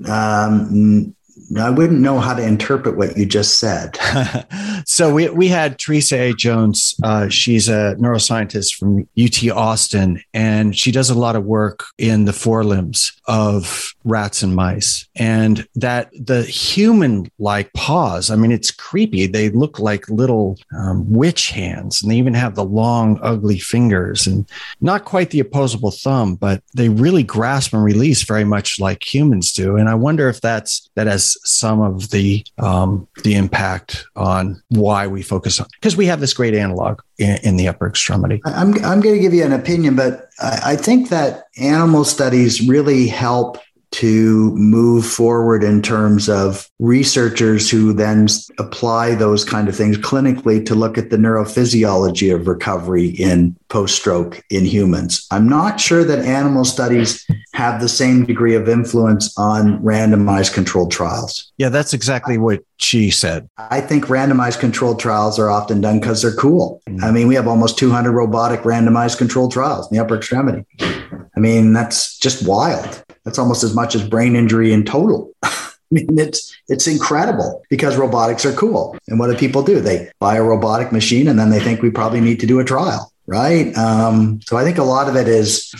[0.07, 1.14] Um,
[1.57, 3.97] I wouldn't know how to interpret what you just said.
[4.85, 6.33] so we, we had Teresa A.
[6.33, 6.95] Jones.
[7.03, 12.25] Uh, she's a neuroscientist from UT Austin, and she does a lot of work in
[12.25, 15.07] the forelimbs of rats and mice.
[15.15, 19.27] And that the human like paws, I mean, it's creepy.
[19.27, 24.25] They look like little um, witch hands, and they even have the long, ugly fingers,
[24.25, 24.49] and
[24.81, 29.51] not quite the opposable thumb, but they really grasp and release very much like humans
[29.51, 29.75] do.
[29.75, 31.07] And I wonder if that's that
[31.43, 36.33] some of the um, the impact on why we focus on because we have this
[36.33, 38.41] great analog in, in, the upper extremity.
[38.45, 42.67] I'm I'm going to give you an opinion, but I, I think that animal studies
[42.67, 43.57] really help
[43.95, 48.27] to move forward in terms of researchers who then
[48.59, 53.95] apply those kind of things clinically to look at the neurophysiology of recovery in post
[53.95, 55.25] stroke in humans.
[55.31, 60.91] I'm not sure that animal studies have the same degree of influence on randomized controlled
[60.91, 61.53] trials.
[61.55, 63.49] Yeah, that's exactly what she said.
[63.57, 66.81] I think randomized controlled trials are often done because they're cool.
[66.89, 67.05] Mm-hmm.
[67.05, 70.65] I mean, we have almost 200 robotic randomized controlled trials in the upper extremity.
[70.81, 73.01] I mean, that's just wild.
[73.25, 75.33] That's almost as much as brain injury in total.
[75.43, 75.51] I
[75.91, 78.97] mean, it's it's incredible because robotics are cool.
[79.07, 79.79] And what do people do?
[79.79, 82.65] They buy a robotic machine and then they think we probably need to do a
[82.65, 83.75] trial, right?
[83.77, 85.71] Um, so I think a lot of it is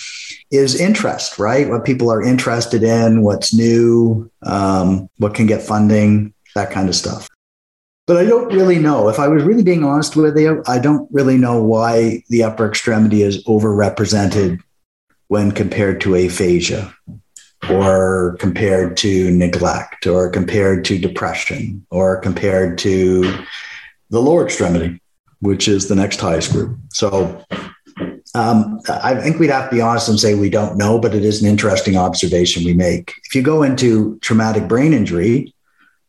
[0.52, 1.70] is interest, right?
[1.70, 6.96] What people are interested in, what's new, um, what can get funding, that kind of
[6.96, 7.28] stuff.
[8.08, 9.10] But I don't really know.
[9.10, 12.68] If I was really being honest with you, I don't really know why the upper
[12.68, 14.60] extremity is overrepresented
[15.28, 16.94] when compared to aphasia
[17.70, 23.24] or compared to neglect or compared to depression or compared to
[24.10, 25.02] the lower extremity,
[25.40, 26.78] which is the next highest group.
[26.90, 27.44] So
[28.36, 31.24] um, I think we'd have to be honest and say we don't know, but it
[31.24, 33.14] is an interesting observation we make.
[33.26, 35.55] If you go into traumatic brain injury,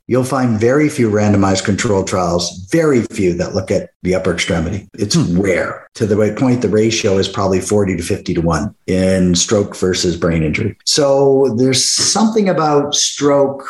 [0.06, 4.88] you'll find very few randomized controlled trials, very few that look at the upper extremity.
[4.94, 5.40] It's hmm.
[5.40, 5.88] rare.
[5.94, 10.16] To the point, the ratio is probably 40 to 50 to 1 in stroke versus
[10.16, 10.76] brain injury.
[10.84, 13.66] So there's something about stroke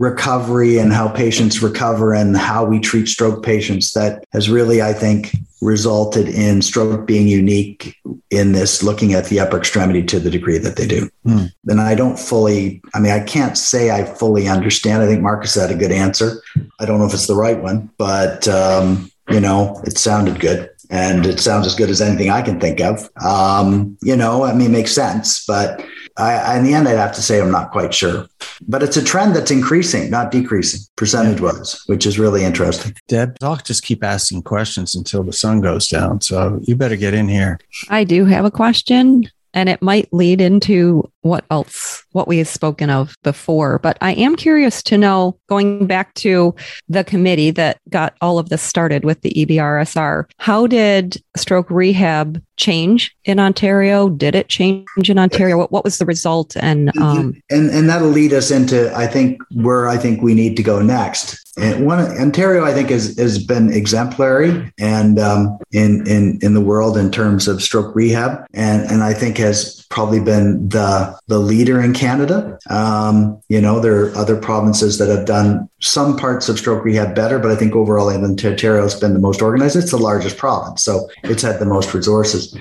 [0.00, 4.94] recovery and how patients recover and how we treat stroke patients that has really, I
[4.94, 7.94] think, resulted in stroke being unique
[8.30, 11.10] in this looking at the upper extremity to the degree that they do.
[11.24, 11.44] Hmm.
[11.66, 15.02] And I don't fully, I mean, I can't say I fully understand.
[15.02, 16.42] I think Marcus had a good answer.
[16.80, 20.70] I don't know if it's the right one, but, um, you know, it sounded good
[20.88, 23.10] and it sounds as good as anything I can think of.
[23.22, 25.84] Um, you know, I mean, it makes sense, but
[26.16, 28.26] I, in the end, I'd have to say I'm not quite sure.
[28.68, 32.94] But it's a trend that's increasing, not decreasing, percentage wise, which is really interesting.
[33.08, 36.20] Deb, I'll just keep asking questions until the sun goes down.
[36.20, 37.58] So you better get in here.
[37.88, 42.48] I do have a question and it might lead into what else what we have
[42.48, 46.54] spoken of before but i am curious to know going back to
[46.88, 52.42] the committee that got all of this started with the ebrsr how did stroke rehab
[52.60, 54.08] change in ontario?
[54.10, 55.56] Did it change in ontario?
[55.56, 56.56] What, what was the result?
[56.56, 60.56] And um, and and that'll lead us into i think where i think we need
[60.58, 61.38] to go next.
[61.56, 66.60] And one Ontario, I think, has has been exemplary and um, in in in the
[66.60, 71.38] world in terms of stroke rehab, and and I think has probably been the the
[71.38, 72.58] leader in Canada.
[72.70, 77.14] Um, you know, there are other provinces that have done some parts of stroke rehab
[77.14, 79.76] better, but I think overall, in Ontario has been the most organized.
[79.76, 82.56] It's the largest province, so it's had the most resources.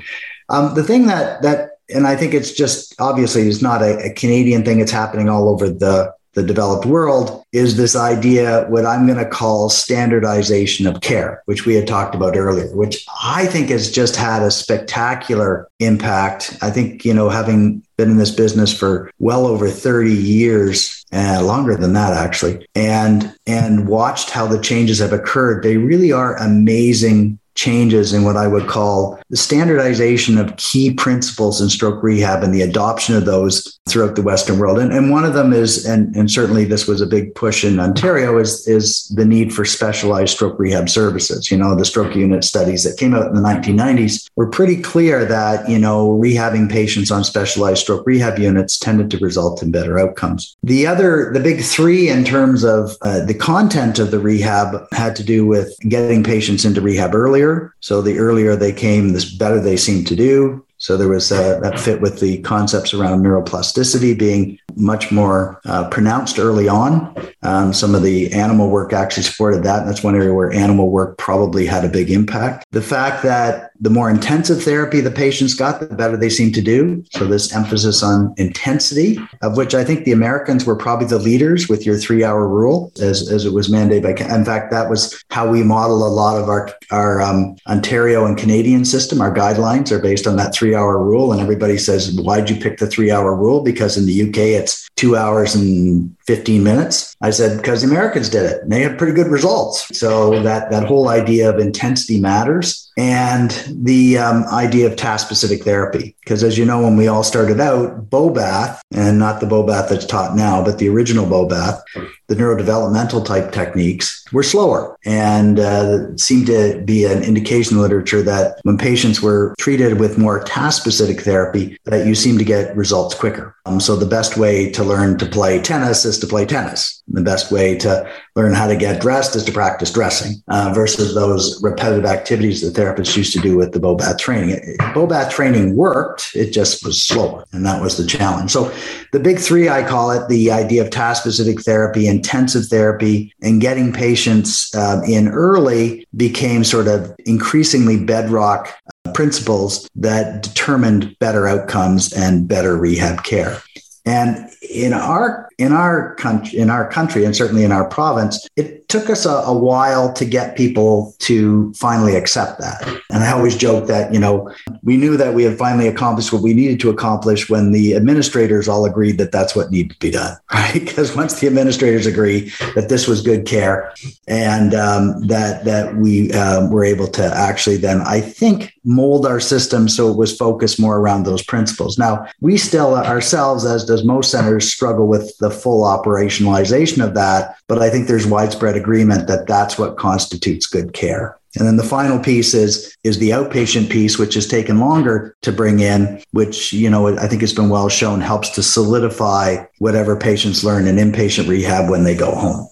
[0.49, 4.13] Um, the thing that that and I think it's just obviously it's not a, a
[4.13, 4.79] Canadian thing.
[4.79, 9.30] It's happening all over the the developed world is this idea, what I'm going to
[9.30, 14.15] call standardization of care, which we had talked about earlier, which I think has just
[14.15, 16.58] had a spectacular impact.
[16.62, 21.41] I think, you know, having been in this business for well over 30 years, uh,
[21.43, 26.38] longer than that actually, and and watched how the changes have occurred, they really are
[26.38, 32.41] amazing changes in what I would call the standardization of key principles in stroke rehab
[32.41, 34.80] and the adoption of those throughout the Western world.
[34.80, 37.78] And, and one of them is, and, and certainly this was a big push in
[37.78, 41.52] Ontario, is, is the need for specialized stroke rehab services.
[41.52, 45.26] You know, the stroke unit studies that came out in the 1990s were pretty clear
[45.26, 50.00] that, you know, rehabbing patients on specialized stroke rehab units tended to result in better
[50.00, 50.56] outcomes.
[50.63, 55.13] The other, the big three in terms of uh, the content of the rehab had
[55.17, 57.75] to do with getting patients into rehab earlier earlier.
[57.79, 60.65] So the earlier they came, the better they seemed to do.
[60.79, 65.89] So there was uh, that fit with the concepts around neuroplasticity being much more uh,
[65.89, 67.13] pronounced early on.
[67.43, 69.79] Um, some of the animal work actually supported that.
[69.79, 72.65] And that's one area where animal work probably had a big impact.
[72.71, 76.61] The fact that the more intensive therapy the patients got, the better they seemed to
[76.61, 77.03] do.
[77.11, 81.69] So this emphasis on intensity, of which I think the Americans were probably the leaders
[81.69, 85.23] with your three hour rule as, as it was mandated by, in fact, that was
[85.29, 89.21] how we model a lot of our, our um, Ontario and Canadian system.
[89.21, 91.32] Our guidelines are based on that three hour rule.
[91.32, 93.62] And everybody says, why'd you pick the three hour rule?
[93.62, 97.15] Because in the UK, it's two hours and 15 minutes.
[97.21, 99.97] I said, because the Americans did it and they had pretty good results.
[99.97, 105.63] So that, that whole idea of intensity matters and the um, idea of task specific
[105.63, 106.15] therapy.
[106.19, 110.05] Because as you know, when we all started out, Bobath, and not the Bobath that's
[110.05, 111.81] taught now, but the original Bobath,
[112.27, 118.21] the neurodevelopmental type techniques were slower and uh, seemed to be an indication in literature
[118.21, 122.75] that when patients were treated with more task specific therapy, that you seem to get
[122.77, 123.55] results quicker.
[123.65, 127.01] Um, so the best way to learn to play tennis is to play tennis.
[127.08, 131.15] The best way to learn how to get dressed is to practice dressing uh, versus
[131.15, 134.60] those repetitive activities that therapists used to do with the Bobath training.
[134.93, 137.43] Bobath training worked, it just was slower.
[137.51, 138.51] And that was the challenge.
[138.51, 138.73] So
[139.12, 143.60] the big three, I call it the idea of task specific therapy, intensive therapy, and
[143.60, 148.73] getting patients uh, in early became sort of increasingly bedrock
[149.05, 153.62] uh, principles that determined better outcomes and better rehab care.
[154.10, 158.89] And in our in our country in our country and certainly in our province, it
[158.89, 162.82] took us a, a, while to get people to finally accept that.
[163.12, 166.41] And I always joke that, you know, we knew that we had finally accomplished what
[166.41, 170.10] we needed to accomplish when the administrators all agreed that that's what needed to be
[170.10, 170.74] done, right?
[170.74, 173.93] Because once the administrators agree that this was good care
[174.28, 179.39] and um, that that we um, were able to actually then, I think, mold our
[179.39, 182.00] system so it was focused more around those principles.
[182.00, 187.55] Now, we still ourselves, as does most centers, struggle with the full operationalization of that,
[187.67, 191.38] but I think there's widespread agreement that that's what constitutes good care.
[191.57, 195.51] And then the final piece is is the outpatient piece, which has taken longer to
[195.51, 200.15] bring in, which you know I think has been well shown helps to solidify whatever
[200.15, 202.67] patients learn in inpatient rehab when they go home.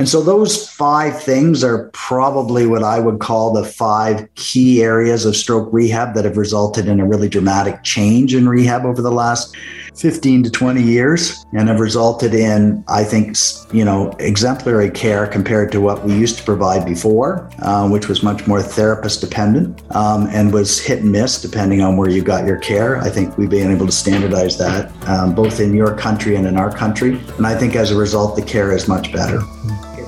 [0.00, 5.26] And so those five things are probably what I would call the five key areas
[5.26, 9.12] of stroke rehab that have resulted in a really dramatic change in rehab over the
[9.12, 9.54] last
[9.96, 13.36] 15 to 20 years and have resulted in, I think,
[13.74, 18.22] you know, exemplary care compared to what we used to provide before, uh, which was
[18.22, 22.46] much more therapist dependent um, and was hit and miss depending on where you got
[22.46, 22.96] your care.
[22.96, 26.56] I think we've been able to standardize that um, both in your country and in
[26.56, 27.20] our country.
[27.36, 29.42] And I think as a result, the care is much better.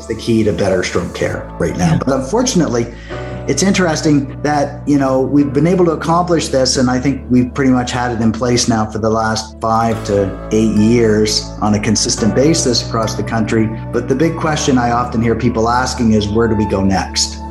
[0.08, 1.98] The key to better stroke care right now.
[1.98, 2.92] But unfortunately,
[3.48, 7.52] it's interesting that you know we've been able to accomplish this and i think we've
[7.54, 11.74] pretty much had it in place now for the last five to eight years on
[11.74, 16.12] a consistent basis across the country but the big question i often hear people asking
[16.12, 17.41] is where do we go next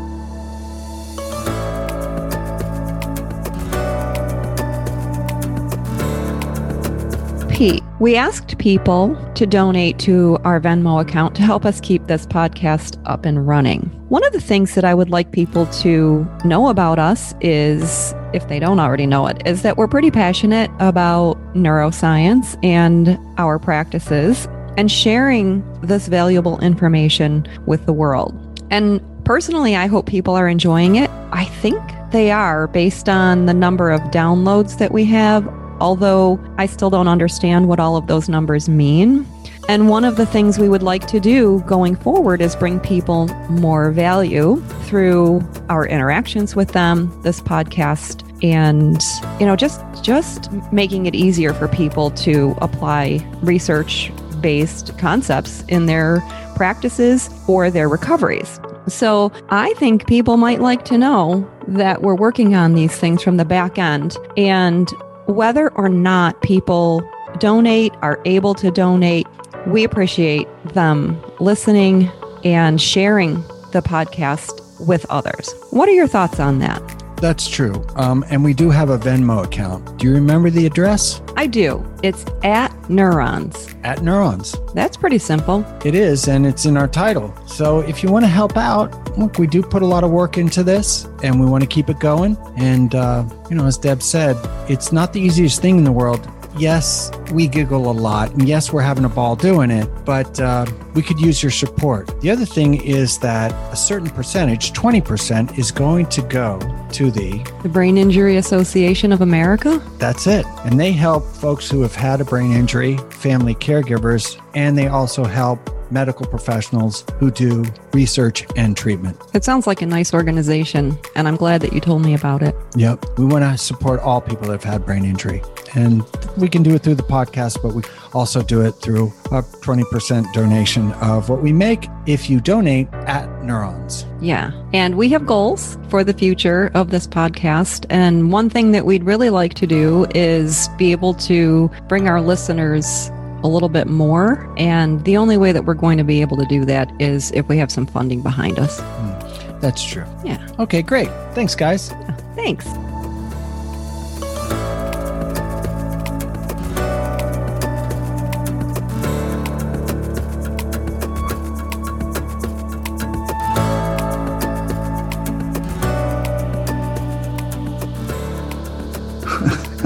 [7.99, 12.99] We asked people to donate to our Venmo account to help us keep this podcast
[13.05, 13.81] up and running.
[14.09, 18.47] One of the things that I would like people to know about us is, if
[18.47, 24.47] they don't already know it, is that we're pretty passionate about neuroscience and our practices
[24.75, 28.33] and sharing this valuable information with the world.
[28.71, 31.11] And personally, I hope people are enjoying it.
[31.31, 31.79] I think
[32.11, 35.47] they are based on the number of downloads that we have
[35.81, 39.27] although I still don't understand what all of those numbers mean.
[39.67, 43.27] And one of the things we would like to do going forward is bring people
[43.49, 49.01] more value through our interactions with them, this podcast, and
[49.39, 54.11] you know just just making it easier for people to apply research
[54.41, 56.21] based concepts in their
[56.55, 58.59] practices or their recoveries.
[58.87, 63.37] So, I think people might like to know that we're working on these things from
[63.37, 64.91] the back end and
[65.25, 67.01] whether or not people
[67.39, 69.27] donate, are able to donate,
[69.67, 72.09] we appreciate them listening
[72.43, 73.35] and sharing
[73.71, 75.53] the podcast with others.
[75.69, 77.00] What are your thoughts on that?
[77.21, 77.85] That's true.
[77.95, 79.99] Um, and we do have a Venmo account.
[79.99, 81.21] Do you remember the address?
[81.37, 81.85] I do.
[82.01, 83.69] It's at Neurons.
[83.83, 84.55] At Neurons.
[84.73, 85.63] That's pretty simple.
[85.85, 87.33] It is, and it's in our title.
[87.45, 90.39] So if you want to help out, look, we do put a lot of work
[90.39, 92.37] into this and we want to keep it going.
[92.57, 94.35] And, uh, you know, as Deb said,
[94.67, 98.71] it's not the easiest thing in the world yes, we giggle a lot, and yes,
[98.71, 102.19] we're having a ball doing it, but uh, we could use your support.
[102.21, 106.59] The other thing is that a certain percentage, 20%, is going to go
[106.93, 107.31] to the
[107.63, 109.81] the Brain Injury Association of America.
[109.97, 110.45] That's it.
[110.65, 115.23] And they help folks who have had a brain injury, family caregivers, and they also
[115.23, 119.19] help medical professionals who do research and treatment.
[119.33, 122.55] It sounds like a nice organization, and I'm glad that you told me about it.
[122.75, 123.05] Yep.
[123.17, 125.41] We want to support all people that have had brain injury.
[125.75, 126.03] And
[126.37, 130.33] we can do it through the podcast, but we also do it through a 20%
[130.33, 134.05] donation of what we make if you donate at Neurons.
[134.19, 134.51] Yeah.
[134.73, 137.85] And we have goals for the future of this podcast.
[137.89, 142.21] And one thing that we'd really like to do is be able to bring our
[142.21, 143.09] listeners
[143.43, 144.53] a little bit more.
[144.57, 147.47] And the only way that we're going to be able to do that is if
[147.47, 148.79] we have some funding behind us.
[148.81, 150.05] Mm, that's true.
[150.23, 150.45] Yeah.
[150.59, 151.09] Okay, great.
[151.33, 151.91] Thanks, guys.
[151.91, 152.67] Yeah, thanks.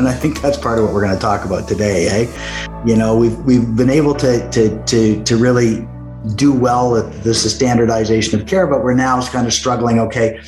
[0.05, 2.07] And I think that's part of what we're going to talk about today.
[2.07, 2.67] Eh?
[2.85, 5.87] You know, we've we've been able to to to to really
[6.35, 9.99] do well with this standardization of care, but we're now kind of struggling.
[9.99, 10.39] Okay,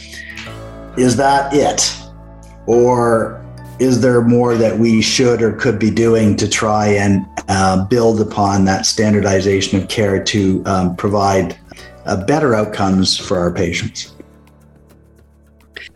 [0.96, 1.92] is that it,
[2.68, 3.44] or
[3.80, 8.22] is there more that we should or could be doing to try and uh, build
[8.22, 11.58] upon that standardization of care to um, provide
[12.06, 14.14] uh, better outcomes for our patients?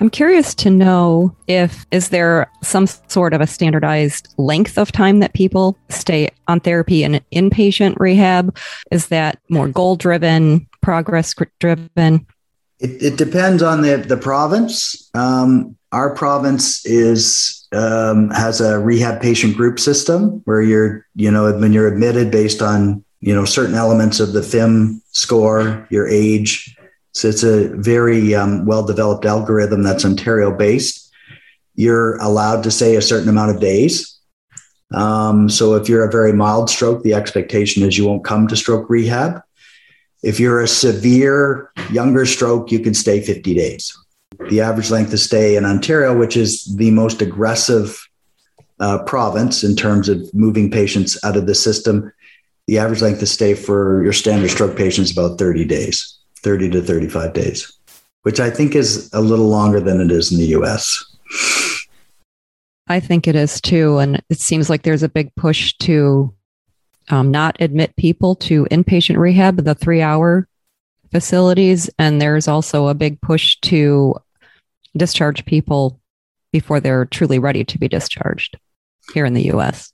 [0.02, 5.20] I'm curious to know if is there some sort of a standardized length of time
[5.20, 8.58] that people stay on therapy in inpatient rehab?
[8.90, 12.26] Is that more goal driven, progress driven?
[12.80, 15.08] It, it, depends on the the province.
[15.14, 21.54] Um, our province is um, has a rehab patient group system where you're you know
[21.60, 26.76] when you're admitted based on you know certain elements of the FIM score, your age,
[27.14, 31.12] so it's a very um, well developed algorithm that's Ontario based.
[31.76, 34.18] You're allowed to say a certain amount of days.
[34.94, 38.56] Um, so if you're a very mild stroke, the expectation is you won't come to
[38.56, 39.42] stroke rehab.
[40.24, 43.98] If you're a severe younger stroke, you can stay 50 days.
[44.50, 48.08] The average length of stay in Ontario, which is the most aggressive
[48.80, 52.12] uh, province in terms of moving patients out of the system,
[52.68, 56.70] the average length of stay for your standard stroke patient is about 30 days, 30
[56.72, 57.72] to 35 days,
[58.24, 61.04] which I think is a little longer than it is in the US.
[62.88, 64.00] I think it is too.
[64.00, 66.34] And it seems like there's a big push to
[67.10, 70.48] um, not admit people to inpatient rehab, the three hour
[71.12, 71.90] facilities.
[71.98, 74.16] And there's also a big push to
[74.98, 76.00] discharge people
[76.52, 78.58] before they're truly ready to be discharged
[79.14, 79.94] here in the US.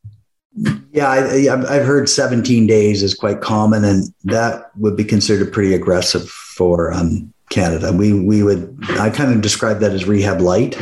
[0.91, 5.75] Yeah, I, have heard 17 days is quite common, and that would be considered pretty
[5.75, 7.93] aggressive for um, Canada.
[7.93, 10.79] We we would I kind of describe that as rehab light.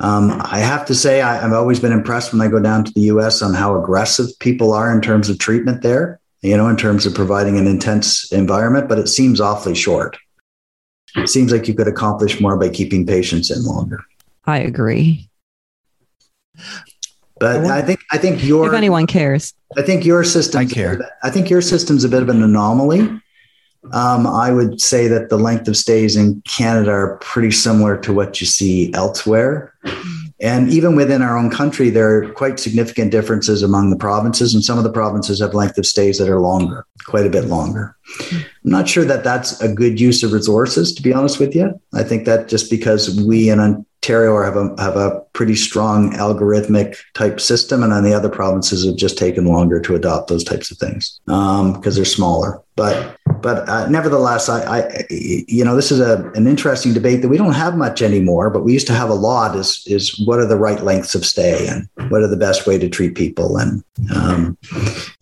[0.00, 2.92] Um, I have to say I, have always been impressed when I go down to
[2.92, 3.42] the U.S.
[3.42, 6.20] on how aggressive people are in terms of treatment there.
[6.42, 10.18] You know, in terms of providing an intense environment, but it seems awfully short.
[11.16, 14.00] It seems like you could accomplish more by keeping patients in longer.
[14.46, 15.30] I agree.
[17.40, 20.60] But I think I think your if anyone cares, I think your system.
[20.60, 21.10] I care.
[21.22, 23.00] I think your system's a bit of an anomaly.
[23.92, 28.14] Um, I would say that the length of stays in Canada are pretty similar to
[28.14, 29.74] what you see elsewhere.
[30.40, 34.64] And even within our own country, there are quite significant differences among the provinces, and
[34.64, 37.96] some of the provinces have length of stays that are longer, quite a bit longer.
[38.30, 41.80] I'm not sure that that's a good use of resources, to be honest with you.
[41.94, 46.98] I think that just because we in Ontario have a, have a pretty strong algorithmic
[47.14, 50.70] type system, and then the other provinces have just taken longer to adopt those types
[50.70, 52.60] of things because um, they're smaller.
[52.76, 57.28] But but uh, nevertheless, I, I, you know this is a, an interesting debate that
[57.28, 59.54] we don't have much anymore, but we used to have a lot.
[59.54, 62.78] Is is what are the right lengths of stay and what are the best way
[62.78, 63.58] to treat people?
[63.58, 63.84] And
[64.16, 64.58] um,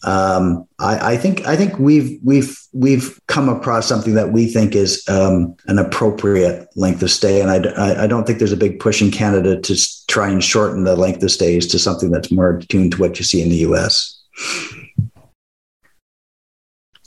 [0.05, 4.75] um, I, I, think I think we've we've we've come across something that we think
[4.75, 8.79] is um, an appropriate length of stay, and I, I don't think there's a big
[8.79, 12.57] push in Canada to try and shorten the length of stays to something that's more
[12.57, 14.21] attuned to what you see in the U.S.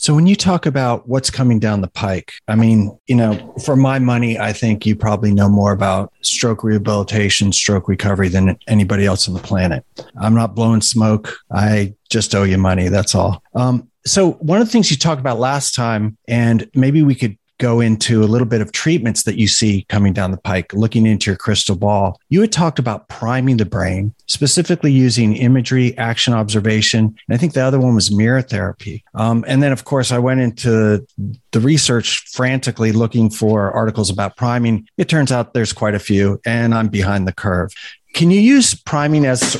[0.05, 3.75] So when you talk about what's coming down the pike, I mean, you know, for
[3.75, 9.07] my money, I think you probably know more about stroke rehabilitation, stroke recovery than anybody
[9.07, 9.83] else on the planet.
[10.21, 11.35] I'm not blowing smoke.
[11.51, 12.87] I just owe you money.
[12.87, 13.41] That's all.
[13.55, 17.35] Um, so one of the things you talked about last time, and maybe we could
[17.57, 21.05] go into a little bit of treatments that you see coming down the pike, looking
[21.05, 22.19] into your crystal ball.
[22.29, 27.15] You had talked about priming the brain, specifically using imagery, action observation.
[27.27, 29.03] And I think the other one was mirror therapy.
[29.13, 31.05] Um, and then, of course, I went into
[31.51, 34.87] the research frantically looking for articles about priming.
[34.97, 37.73] It turns out there's quite a few, and I'm behind the curve.
[38.13, 39.55] Can you use priming as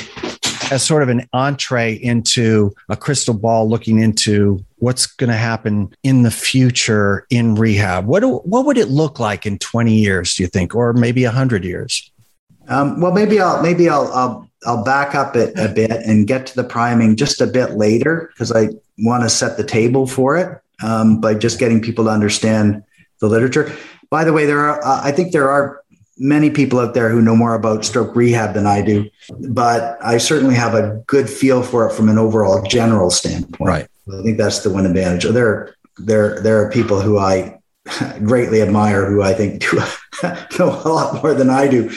[0.72, 5.94] as sort of an entree into a crystal ball looking into what's going to happen
[6.04, 8.06] in the future in rehab.
[8.06, 11.24] What, do, what would it look like in 20 years, do you think, or maybe
[11.24, 12.12] 100 years?
[12.68, 16.48] Um, well, maybe I'll maybe I'll, I'll I'll back up it a bit and get
[16.48, 20.36] to the priming just a bit later because I want to set the table for
[20.36, 22.84] it um, by just getting people to understand
[23.20, 23.72] the literature.
[24.10, 25.82] By the way, there are uh, I think there are
[26.18, 29.10] many people out there who know more about stroke rehab than I do,
[29.50, 33.68] but I certainly have a good feel for it from an overall general standpoint.
[33.68, 33.88] Right.
[34.12, 35.26] I think that's the one advantage.
[35.26, 37.60] There, there, there are people who I
[38.24, 39.78] greatly admire who I think do
[40.60, 41.92] know a lot more than I do,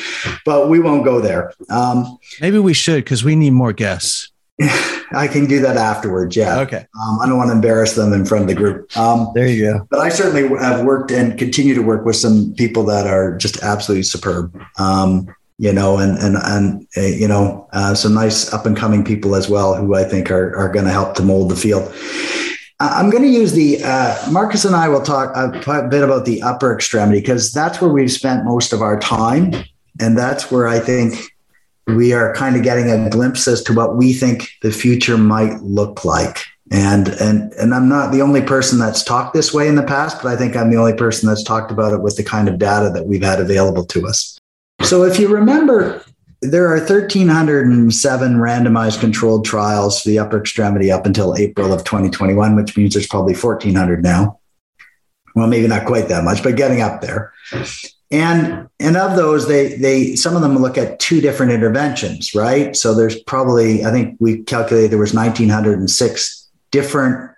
[0.44, 1.52] but we won't go there.
[1.70, 4.30] Um, Maybe we should because we need more guests.
[4.60, 6.36] I can do that afterwards.
[6.36, 6.60] Yeah.
[6.60, 6.86] Okay.
[7.00, 8.96] Um, I don't want to embarrass them in front of the group.
[8.96, 9.86] Um, there you go.
[9.90, 13.62] But I certainly have worked and continue to work with some people that are just
[13.62, 14.60] absolutely superb.
[14.78, 19.04] Um, you know, and and and uh, you know, uh, some nice up and coming
[19.04, 21.92] people as well who I think are are going to help to mold the field.
[22.80, 26.42] I'm going to use the uh, Marcus and I will talk a bit about the
[26.42, 29.52] upper extremity because that's where we've spent most of our time,
[30.00, 31.16] and that's where I think
[31.88, 35.60] we are kind of getting a glimpse as to what we think the future might
[35.62, 36.38] look like.
[36.70, 40.22] And and and I'm not the only person that's talked this way in the past,
[40.22, 42.58] but I think I'm the only person that's talked about it with the kind of
[42.58, 44.38] data that we've had available to us.
[44.82, 46.04] So if you remember,
[46.42, 52.54] there are 1,307 randomized controlled trials for the upper extremity up until April of 2021,
[52.54, 54.38] which means there's probably 1,400 now.
[55.34, 57.32] Well, maybe not quite that much, but getting up there.
[58.10, 62.74] And and of those, they they some of them look at two different interventions, right?
[62.74, 67.30] So there's probably I think we calculated there was 1,906 different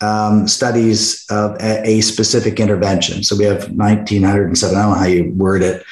[0.00, 3.22] um, studies of a, a, specific intervention.
[3.22, 4.76] So we have 1,907.
[4.76, 5.84] I don't know how you word it.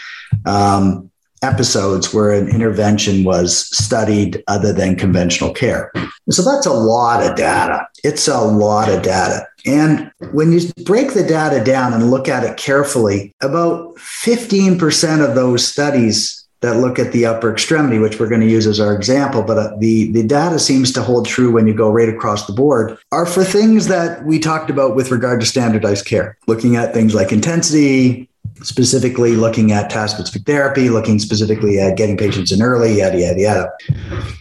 [0.45, 1.11] Um,
[1.43, 5.93] episodes where an intervention was studied other than conventional care.
[6.31, 7.87] So that's a lot of data.
[8.03, 9.47] It's a lot of data.
[9.67, 15.35] And when you break the data down and look at it carefully, about 15% of
[15.35, 18.95] those studies that look at the upper extremity, which we're going to use as our
[18.95, 22.47] example, but uh, the, the data seems to hold true when you go right across
[22.47, 26.77] the board, are for things that we talked about with regard to standardized care, looking
[26.77, 28.31] at things like intensity,
[28.63, 33.41] specifically looking at task specific therapy, looking specifically at getting patients in early, yada, yada,
[33.41, 33.73] yada.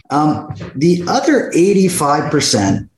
[0.08, 2.88] Um, the other 85%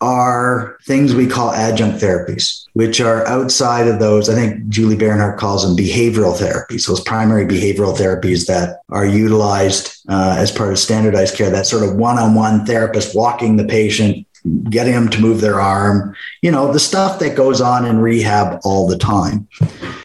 [0.00, 4.28] are things we call adjunct therapies, which are outside of those.
[4.28, 10.02] I think Julie Bernhardt calls them behavioral therapies, those primary behavioral therapies that are utilized
[10.08, 13.64] uh, as part of standardized care, that sort of one on one therapist walking the
[13.64, 14.26] patient,
[14.68, 18.60] getting them to move their arm, you know, the stuff that goes on in rehab
[18.64, 19.48] all the time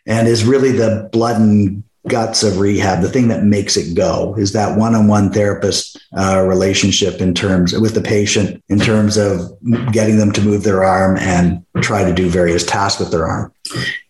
[0.05, 4.35] and is really the blood and guts of rehab, the thing that makes it go
[4.37, 9.41] is that one-on-one therapist uh, relationship in terms with the patient, in terms of
[9.91, 13.53] getting them to move their arm and try to do various tasks with their arm.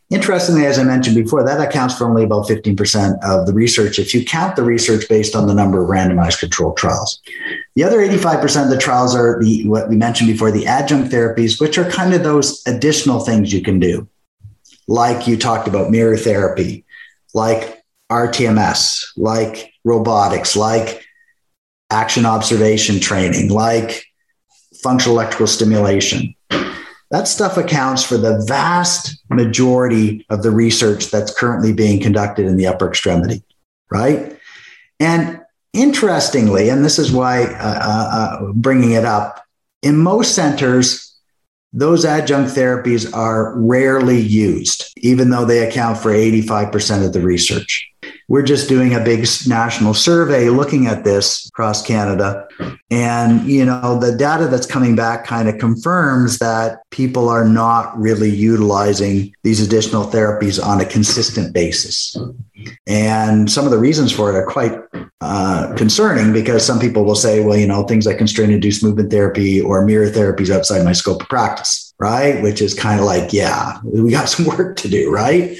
[0.10, 4.12] Interestingly, as I mentioned before, that accounts for only about 15% of the research if
[4.12, 7.22] you count the research based on the number of randomized controlled trials.
[7.76, 11.62] The other 85% of the trials are the what we mentioned before, the adjunct therapies,
[11.62, 14.08] which are kind of those additional things you can do.
[14.88, 16.86] Like you talked about mirror therapy,
[17.36, 17.79] like
[18.12, 21.06] RTMS, like robotics, like
[21.90, 24.06] action observation training, like
[24.84, 26.36] functional electrical stimulation.
[27.12, 32.56] That stuff accounts for the vast majority of the research that's currently being conducted in
[32.56, 33.44] the upper extremity,
[33.90, 34.38] right?
[35.00, 35.42] And
[35.74, 39.44] interestingly, and this is why uh, uh, uh bringing it up,
[39.82, 41.18] in most centers,
[41.72, 47.92] those adjunct therapies are rarely used, even though they account for 85% of the research.
[48.30, 52.48] We're just doing a big national survey looking at this across Canada.
[52.92, 58.00] And, you know, the data that's coming back kind of confirms that people are not
[58.00, 62.16] really utilizing these additional therapies on a consistent basis.
[62.86, 64.78] And some of the reasons for it are quite
[65.22, 69.10] uh, concerning because some people will say, well, you know, things like constraint induced movement
[69.10, 72.44] therapy or mirror therapies outside my scope of practice, right?
[72.44, 75.58] Which is kind of like, yeah, we got some work to do, right?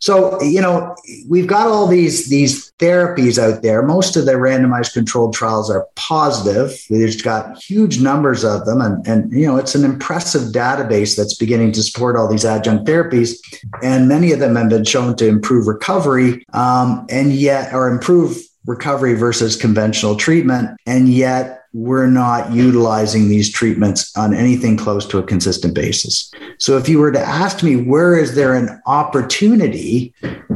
[0.00, 0.94] So, you know,
[1.28, 3.82] we've got all these these therapies out there.
[3.82, 6.80] Most of the randomized controlled trials are positive.
[6.88, 11.34] There's got huge numbers of them, and and you know, it's an impressive database that's
[11.34, 13.36] beginning to support all these adjunct therapies,
[13.82, 18.38] and many of them have been shown to improve recovery, um, and yet or improve
[18.66, 25.18] recovery versus conventional treatment, and yet we're not utilizing these treatments on anything close to
[25.18, 26.30] a consistent basis.
[26.58, 30.14] So if you were to ask me, where is there an opportunity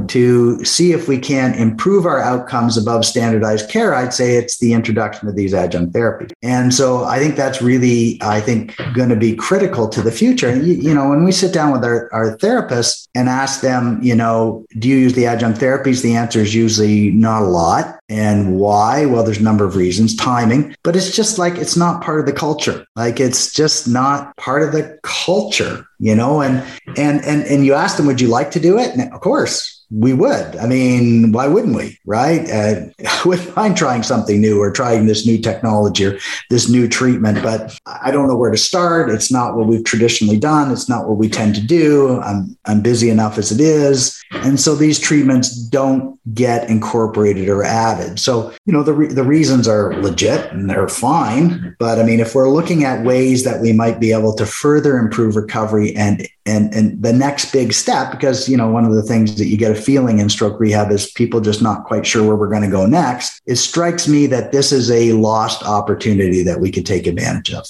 [0.09, 4.73] to see if we can improve our outcomes above standardized care, I'd say it's the
[4.73, 6.33] introduction of these adjunct therapies.
[6.43, 10.55] And so I think that's really, I think, going to be critical to the future.
[10.55, 14.15] You, you know, when we sit down with our, our therapists and ask them, you
[14.15, 16.03] know, do you use the adjunct therapies?
[16.03, 17.99] The answer is usually not a lot.
[18.13, 19.07] And why?
[19.07, 22.27] Well, there's a number of reasons, timing, but it's just like it's not part of
[22.27, 22.87] the culture.
[22.95, 26.43] Like it's just not part of the culture, you know?
[26.43, 26.63] And
[26.99, 28.91] and and and you ask them, would you like to do it?
[28.91, 30.57] And of course, we would.
[30.57, 31.99] I mean, why wouldn't we?
[32.05, 32.49] Right?
[32.51, 36.19] Uh, I wouldn't mind trying something new or trying this new technology or
[36.51, 39.11] this new treatment, but I don't know where to start.
[39.11, 40.71] It's not what we've traditionally done.
[40.73, 42.21] It's not what we tend to do.
[42.21, 44.23] I'm, I'm busy enough as it is.
[44.33, 48.19] And so these treatments don't get incorporated or added.
[48.19, 51.77] So, you know, the, re- the reasons are legit and they're fine.
[51.79, 54.99] But I mean, if we're looking at ways that we might be able to further
[54.99, 59.03] improve recovery and and and the next big step because you know one of the
[59.03, 62.27] things that you get a feeling in stroke rehab is people just not quite sure
[62.27, 66.43] where we're going to go next it strikes me that this is a lost opportunity
[66.43, 67.67] that we could take advantage of.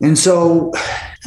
[0.00, 0.72] And so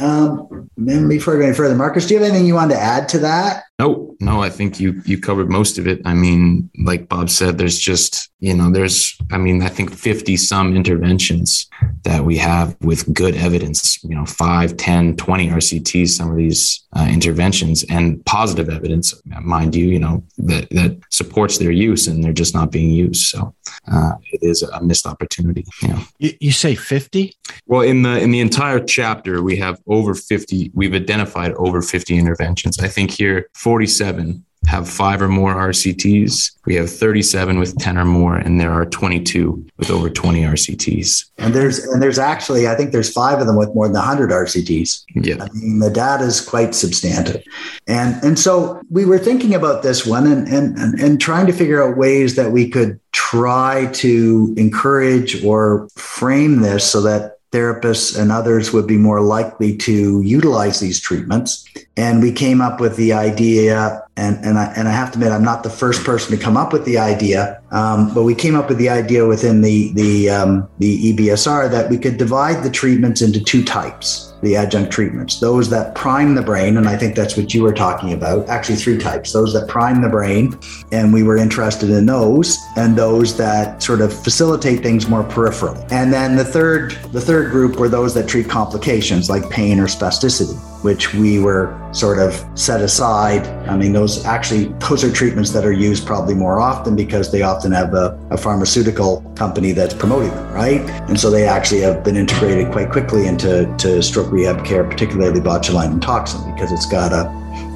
[0.00, 2.80] um, then before I go any further, Marcus, do you have anything you wanted to
[2.80, 3.64] add to that?
[3.78, 6.00] No, no, I think you you covered most of it.
[6.04, 10.36] I mean, like Bob said, there's just, you know, there's I mean, I think 50
[10.36, 11.68] some interventions
[12.04, 16.84] that we have with good evidence, you know, 5, 10, 20 RCTs, some of these
[16.92, 22.22] uh, interventions and positive evidence, mind you, you know, that that supports their use and
[22.22, 23.26] they're just not being used.
[23.26, 23.52] So
[23.90, 25.64] uh, it is a missed opportunity.
[25.82, 26.02] You, know.
[26.18, 27.34] you, you say 50?
[27.66, 30.70] Well, in the in the entire chapter, we have over 50.
[30.74, 32.78] We've identified over 50 interventions.
[32.78, 36.52] I think here 47 have five or more RCTs.
[36.66, 41.30] We have 37 with 10 or more, and there are 22 with over 20 RCTs.
[41.38, 44.30] And there's and there's actually I think there's five of them with more than 100
[44.30, 45.04] RCTs.
[45.16, 47.42] Yeah, I mean the data is quite substantive,
[47.88, 51.52] and and so we were thinking about this one and and and, and trying to
[51.52, 58.18] figure out ways that we could try to encourage or frame this so that therapists
[58.18, 61.68] and others would be more likely to utilize these treatments.
[61.96, 65.32] And we came up with the idea and and I and I have to admit
[65.32, 68.54] I'm not the first person to come up with the idea, um, but we came
[68.54, 72.70] up with the idea within the the um, the EBRSR that we could divide the
[72.70, 77.14] treatments into two types the adjunct treatments those that prime the brain and i think
[77.14, 80.58] that's what you were talking about actually three types those that prime the brain
[80.90, 85.80] and we were interested in those and those that sort of facilitate things more peripherally
[85.92, 89.86] and then the third the third group were those that treat complications like pain or
[89.86, 95.50] spasticity which we were sort of set aside i mean those actually those are treatments
[95.50, 99.94] that are used probably more often because they often have a, a pharmaceutical company that's
[99.94, 104.30] promoting them right and so they actually have been integrated quite quickly into to stroke
[104.32, 107.30] rehab care, particularly botulinum toxin, because it's got a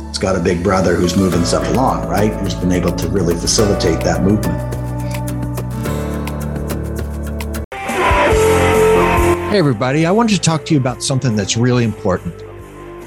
[0.09, 2.33] it's got a big brother who's moving stuff along, right?
[2.33, 4.75] Who's been able to really facilitate that movement.
[9.51, 12.46] Hey, everybody, I wanted to talk to you about something that's really important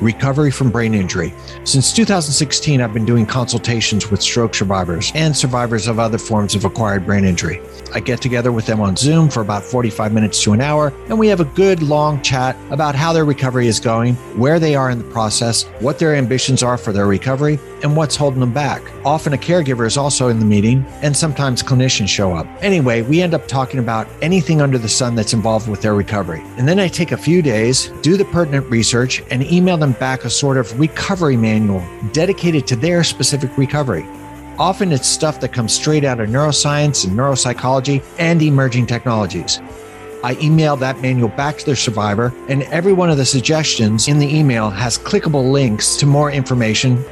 [0.02, 1.34] recovery from brain injury.
[1.64, 6.66] Since 2016, I've been doing consultations with stroke survivors and survivors of other forms of
[6.66, 7.62] acquired brain injury.
[7.94, 11.18] I get together with them on Zoom for about 45 minutes to an hour, and
[11.18, 14.90] we have a good long chat about how their recovery is going, where they are
[14.90, 18.82] in the process, what their ambitions are for their recovery, and what's holding them back.
[19.06, 22.48] Often a caregiver is also in the meeting, and sometimes clinicians show up.
[22.62, 26.44] Anyway, we end up talking about anything under the sun that's involved with their recovery.
[26.58, 30.26] And then I take a few days, do the pertinent research, and email them back
[30.26, 34.06] a sort of recovery manual dedicated to their specific recovery.
[34.58, 39.62] Often it's stuff that comes straight out of neuroscience and neuropsychology and emerging technologies.
[40.22, 44.20] I email that manual back to the survivor, and every one of the suggestions in
[44.20, 47.04] the email has clickable links to more information.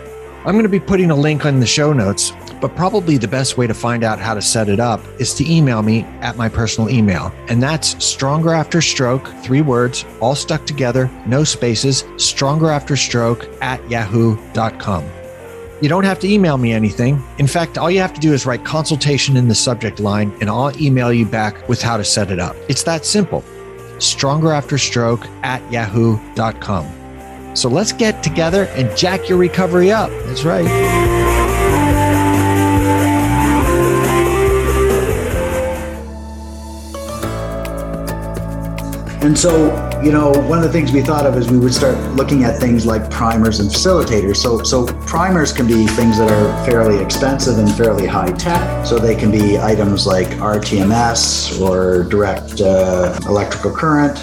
[0.46, 3.58] I'm going to be putting a link on the show notes, but probably the best
[3.58, 6.50] way to find out how to set it up is to email me at my
[6.50, 7.32] personal email.
[7.48, 13.48] And that's stronger after stroke, three words, all stuck together, no spaces, stronger after stroke
[13.62, 15.06] at yahoo.com.
[15.82, 17.24] You don't have to email me anything.
[17.38, 20.50] In fact, all you have to do is write consultation in the subject line, and
[20.50, 22.56] I'll email you back with how to set it up.
[22.68, 23.44] It's that simple.
[24.00, 27.56] Stronger After Stroke at yahoo.com.
[27.56, 30.10] So let's get together and jack your recovery up.
[30.26, 30.97] That's right.
[39.28, 41.98] And so, you know, one of the things we thought of is we would start
[42.16, 44.38] looking at things like primers and facilitators.
[44.38, 48.86] So, so primers can be things that are fairly expensive and fairly high tech.
[48.86, 54.18] So they can be items like RTMS or direct uh, electrical current,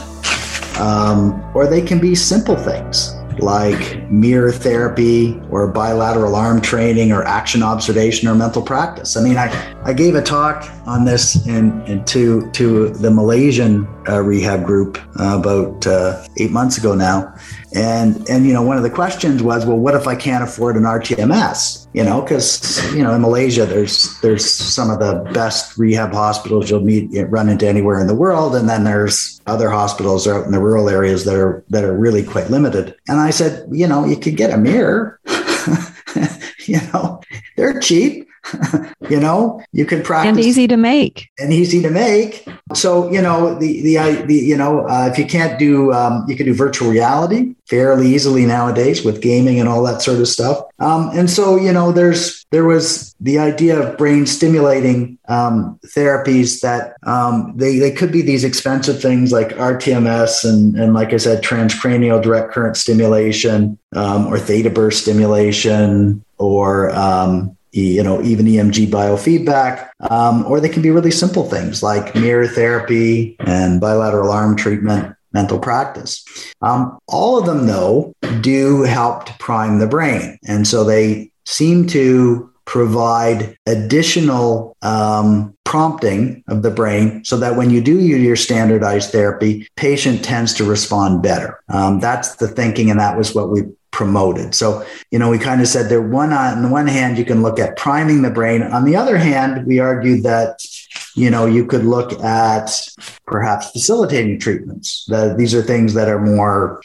[0.81, 7.25] um, or they can be simple things like mirror therapy or bilateral arm training or
[7.25, 9.17] action observation or mental practice.
[9.17, 9.49] I mean, I,
[9.85, 14.99] I gave a talk on this in, in to, to the Malaysian uh, rehab group
[15.19, 17.35] uh, about uh, eight months ago now.
[17.75, 20.77] And, and, you know, one of the questions was, well, what if I can't afford
[20.77, 21.89] an RTMS?
[21.93, 26.71] You know, because, you know, in Malaysia, there's, there's some of the best rehab hospitals
[26.71, 28.55] you'll meet, run into anywhere in the world.
[28.55, 32.23] And then there's other hospitals out in the rural areas that are, that are really
[32.23, 32.95] quite limited.
[33.09, 35.21] And I said, you know, you could get a mirror.
[36.67, 37.21] you know,
[37.57, 38.29] they're cheap.
[39.09, 42.47] you know, you can practice and easy to make and easy to make.
[42.75, 46.37] So you know the the, the you know uh, if you can't do um, you
[46.37, 50.65] can do virtual reality fairly easily nowadays with gaming and all that sort of stuff.
[50.79, 56.61] Um, and so you know there's there was the idea of brain stimulating um, therapies
[56.61, 61.17] that um, they they could be these expensive things like RTMS and and like I
[61.17, 68.47] said transcranial direct current stimulation um, or theta burst stimulation or um, you know, even
[68.47, 74.31] EMG biofeedback, um, or they can be really simple things like mirror therapy and bilateral
[74.31, 76.25] arm treatment, mental practice.
[76.63, 80.39] Um, all of them, though, do help to prime the brain.
[80.47, 87.71] And so they seem to provide additional um, prompting of the brain so that when
[87.71, 91.61] you do your standardized therapy, patient tends to respond better.
[91.69, 93.65] Um, that's the thinking, and that was what we
[93.95, 94.57] promoted.
[94.57, 97.43] So, you know, we kind of said there one on the one hand, you can
[97.43, 98.61] look at priming the brain.
[98.61, 100.59] On the other hand, we argued that,
[101.15, 102.71] you know, you could look at
[103.25, 105.07] perhaps facilitating treatments.
[105.07, 106.83] That these are things that are more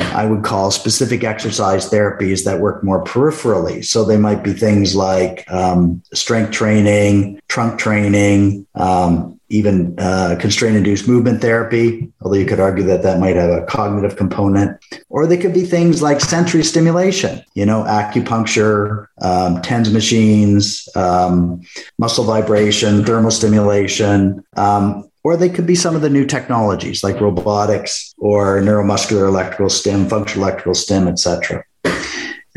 [0.00, 3.84] I would call specific exercise therapies that work more peripherally.
[3.84, 10.76] So they might be things like um, strength training, trunk training, um, even uh, constraint
[10.76, 14.78] induced movement therapy, although you could argue that that might have a cognitive component.
[15.08, 21.62] Or they could be things like sensory stimulation, you know, acupuncture, um, TENS machines, um,
[21.98, 24.44] muscle vibration, thermal stimulation.
[24.56, 29.68] Um, or they could be some of the new technologies like robotics or neuromuscular electrical
[29.68, 31.64] stim, functional electrical stim, etc.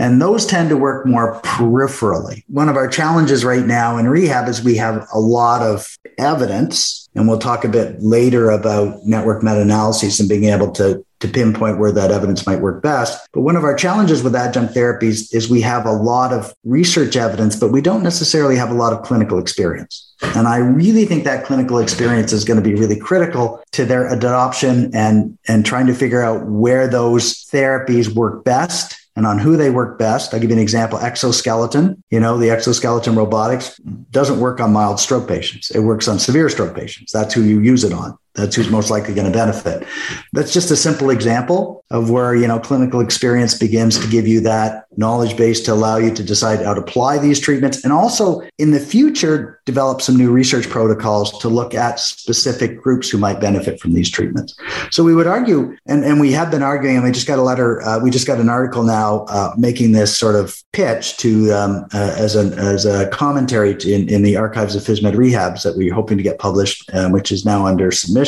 [0.02, 2.44] And those tend to work more peripherally.
[2.48, 7.08] One of our challenges right now in rehab is we have a lot of evidence,
[7.14, 11.28] and we'll talk a bit later about network meta analyses and being able to to
[11.28, 13.30] pinpoint where that evidence might work best.
[13.32, 17.16] But one of our challenges with adjunct therapies is we have a lot of research
[17.16, 20.12] evidence, but we don't necessarily have a lot of clinical experience.
[20.36, 24.12] And I really think that clinical experience is going to be really critical to their
[24.12, 29.58] adoption and, and trying to figure out where those therapies work best and on who
[29.58, 30.34] they work best.
[30.34, 32.04] I'll give you an example exoskeleton.
[32.10, 33.78] You know, the exoskeleton robotics
[34.12, 37.12] doesn't work on mild stroke patients, it works on severe stroke patients.
[37.12, 39.86] That's who you use it on that's who's most likely going to benefit.
[40.32, 44.40] That's just a simple example of where, you know, clinical experience begins to give you
[44.42, 48.42] that knowledge base to allow you to decide how to apply these treatments and also
[48.58, 53.40] in the future develop some new research protocols to look at specific groups who might
[53.40, 54.56] benefit from these treatments.
[54.90, 57.44] So we would argue, and, and we have been arguing, and we just got a
[57.44, 61.52] letter, uh, we just got an article now uh, making this sort of pitch to
[61.52, 65.76] um, uh, as, an, as a commentary in, in the archives of PhysMed Rehabs that
[65.76, 68.21] we're hoping to get published, uh, which is now under submission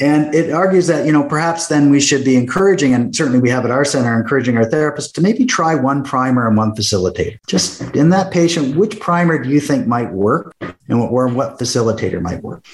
[0.00, 3.50] And it argues that, you know, perhaps then we should be encouraging, and certainly we
[3.50, 7.38] have at our center, encouraging our therapists to maybe try one primer and one facilitator.
[7.46, 11.58] Just in that patient, which primer do you think might work and what, or what
[11.58, 12.64] facilitator might work?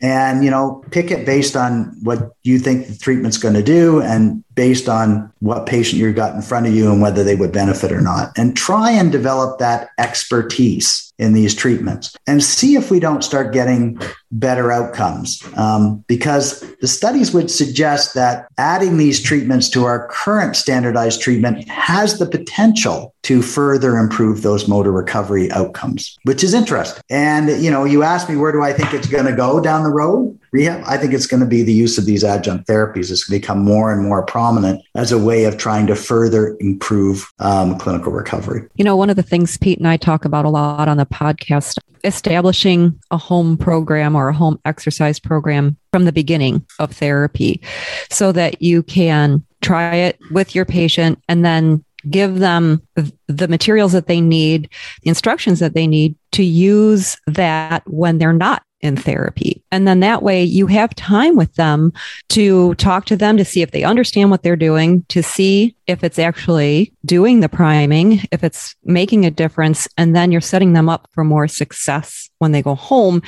[0.00, 4.00] And, you know, pick it based on what you think the treatment's going to do
[4.00, 7.52] and based on what patient you've got in front of you and whether they would
[7.52, 8.36] benefit or not.
[8.36, 13.52] And try and develop that expertise in these treatments and see if we don't start
[13.52, 14.00] getting
[14.32, 15.40] better outcomes.
[15.56, 21.68] Um, because the studies would suggest that adding these treatments to our current standardized treatment
[21.68, 27.02] has the potential to further improve those motor recovery outcomes, which is interesting.
[27.10, 29.82] And, you know, you asked me, where do I think it's going to go down
[29.82, 30.38] the road?
[30.50, 33.38] Rehab, I think it's going to be the use of these adjunct therapies is going
[33.38, 37.76] to become more and more prominent as a way of trying to further improve um,
[37.76, 38.66] clinical recovery.
[38.76, 41.04] You know, one of the things Pete and I talk about a lot on the
[41.04, 47.60] podcast, establishing a home program or a home exercise program from the beginning of therapy
[48.08, 52.82] so that you can try it with your patient and then give them
[53.26, 54.68] the materials that they need,
[55.02, 59.62] the instructions that they need to use that when they're not in therapy.
[59.70, 61.92] And then that way you have time with them
[62.30, 66.04] to talk to them to see if they understand what they're doing, to see if
[66.04, 69.88] it's actually doing the priming, if it's making a difference.
[69.96, 73.22] And then you're setting them up for more success when they go home,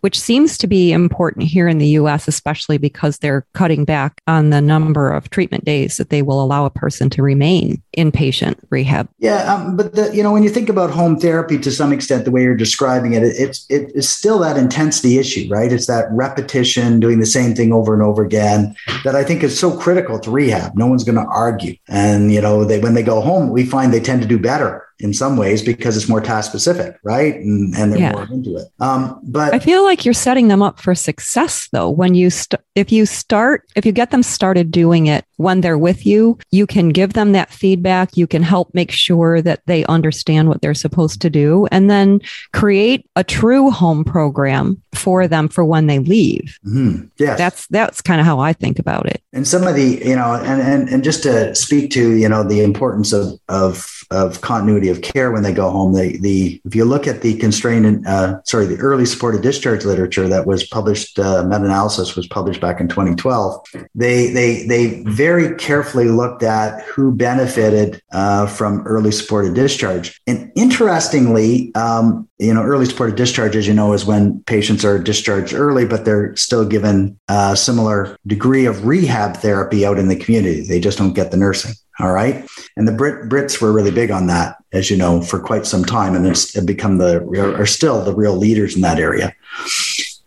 [0.00, 4.50] which seems to be important here in the US, especially because they're cutting back on
[4.50, 9.08] the number of treatment days that they will allow a person to remain inpatient rehab.
[9.18, 12.24] Yeah, um, but the, you know, when you think about home therapy to some extent,
[12.24, 14.56] the way you're describing it, it it's it's still that
[14.92, 15.72] intensity issue, right?
[15.72, 18.74] It's that repetition, doing the same thing over and over again,
[19.04, 20.76] that I think is so critical to rehab.
[20.76, 23.92] No one's going to argue, and you know, they when they go home, we find
[23.92, 27.34] they tend to do better in some ways because it's more task specific, right?
[27.34, 28.12] And, and they're yeah.
[28.12, 28.68] more into it.
[28.80, 31.90] Um, but I feel like you're setting them up for success though.
[31.90, 35.76] When you st- if you start, if you get them started doing it when they're
[35.76, 38.16] with you, you can give them that feedback.
[38.16, 42.20] You can help make sure that they understand what they're supposed to do and then
[42.52, 46.58] create a true home program for them for when they leave.
[46.64, 47.06] Mm-hmm.
[47.18, 47.38] Yes.
[47.38, 49.22] That's, that's kind of how I think about it.
[49.32, 52.44] And some of the, you know, and, and, and just to speak to, you know,
[52.44, 55.94] the importance of, of, of continuity of care when they go home.
[55.94, 60.28] The, the if you look at the constrained, uh, sorry, the early supported discharge literature
[60.28, 63.64] that was published, uh, meta-analysis was published back in 2012.
[63.94, 70.52] They they they very carefully looked at who benefited uh, from early supported discharge, and
[70.54, 75.54] interestingly, um, you know, early supported discharge, as you know, is when patients are discharged
[75.54, 80.66] early, but they're still given a similar degree of rehab therapy out in the community.
[80.66, 81.74] They just don't get the nursing.
[82.00, 82.48] All right.
[82.76, 85.84] And the Brit, Brits were really big on that, as you know, for quite some
[85.84, 86.14] time.
[86.14, 87.22] And it's become the,
[87.58, 89.34] are still the real leaders in that area.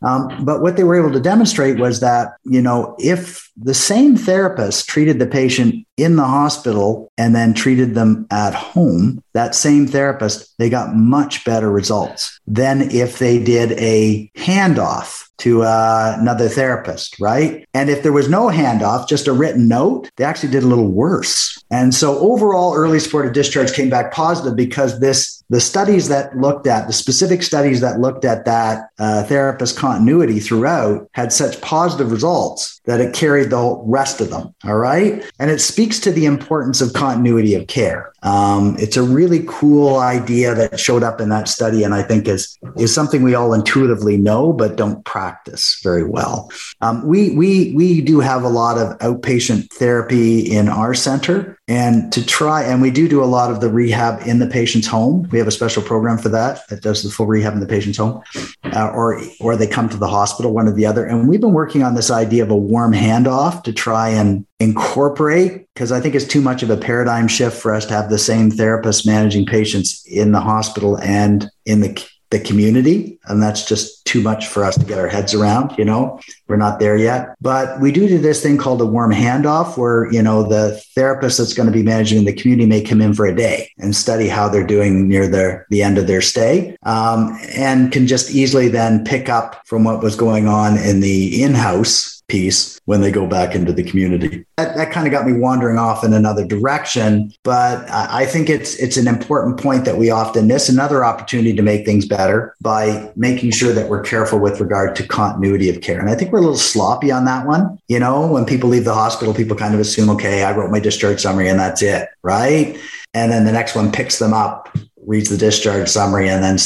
[0.01, 4.17] Um, but what they were able to demonstrate was that, you know, if the same
[4.17, 9.87] therapist treated the patient in the hospital and then treated them at home, that same
[9.87, 16.47] therapist, they got much better results than if they did a handoff to uh, another
[16.47, 17.67] therapist, right?
[17.73, 20.91] And if there was no handoff, just a written note, they actually did a little
[20.91, 21.61] worse.
[21.71, 26.65] And so overall, early supported discharge came back positive because this the studies that looked
[26.65, 32.11] at the specific studies that looked at that uh, therapist continuity throughout had such positive
[32.11, 33.13] results that it
[33.45, 34.53] the rest of them.
[34.63, 35.23] All right.
[35.39, 38.13] And it speaks to the importance of continuity of care.
[38.23, 41.83] Um, it's a really cool idea that showed up in that study.
[41.83, 46.03] And I think is, is something we all intuitively know, but don't practice practice very
[46.03, 46.51] well.
[46.81, 52.13] Um, we we we do have a lot of outpatient therapy in our center, and
[52.13, 55.27] to try and we do do a lot of the rehab in the patient's home.
[55.31, 57.97] We have a special program for that that does the full rehab in the patient's
[57.97, 58.21] home,
[58.63, 61.05] uh, or or they come to the hospital, one or the other.
[61.05, 65.67] And we've been working on this idea of a warm handoff to try and incorporate
[65.73, 68.19] because I think it's too much of a paradigm shift for us to have the
[68.19, 74.03] same therapist managing patients in the hospital and in the the community and that's just
[74.05, 76.19] too much for us to get our heads around you know?
[76.47, 77.35] We're not there yet.
[77.41, 81.37] But we do do this thing called a warm handoff where you know the therapist
[81.37, 84.27] that's going to be managing the community may come in for a day and study
[84.27, 88.67] how they're doing near their the end of their stay um, and can just easily
[88.67, 93.27] then pick up from what was going on in the in-house piece when they go
[93.27, 94.45] back into the community.
[94.57, 98.75] That, that kind of got me wandering off in another direction, but I think it's
[98.75, 100.69] it's an important point that we often miss.
[100.69, 105.07] Another opportunity to make things better by making sure that we're careful with regard to
[105.07, 105.99] continuity of care.
[105.99, 107.79] And I think we're a little sloppy on that one.
[107.87, 110.79] You know, when people leave the hospital, people kind of assume, okay, I wrote my
[110.79, 112.79] discharge summary and that's it, right?
[113.13, 116.57] And then the next one picks them up reads the discharge summary and then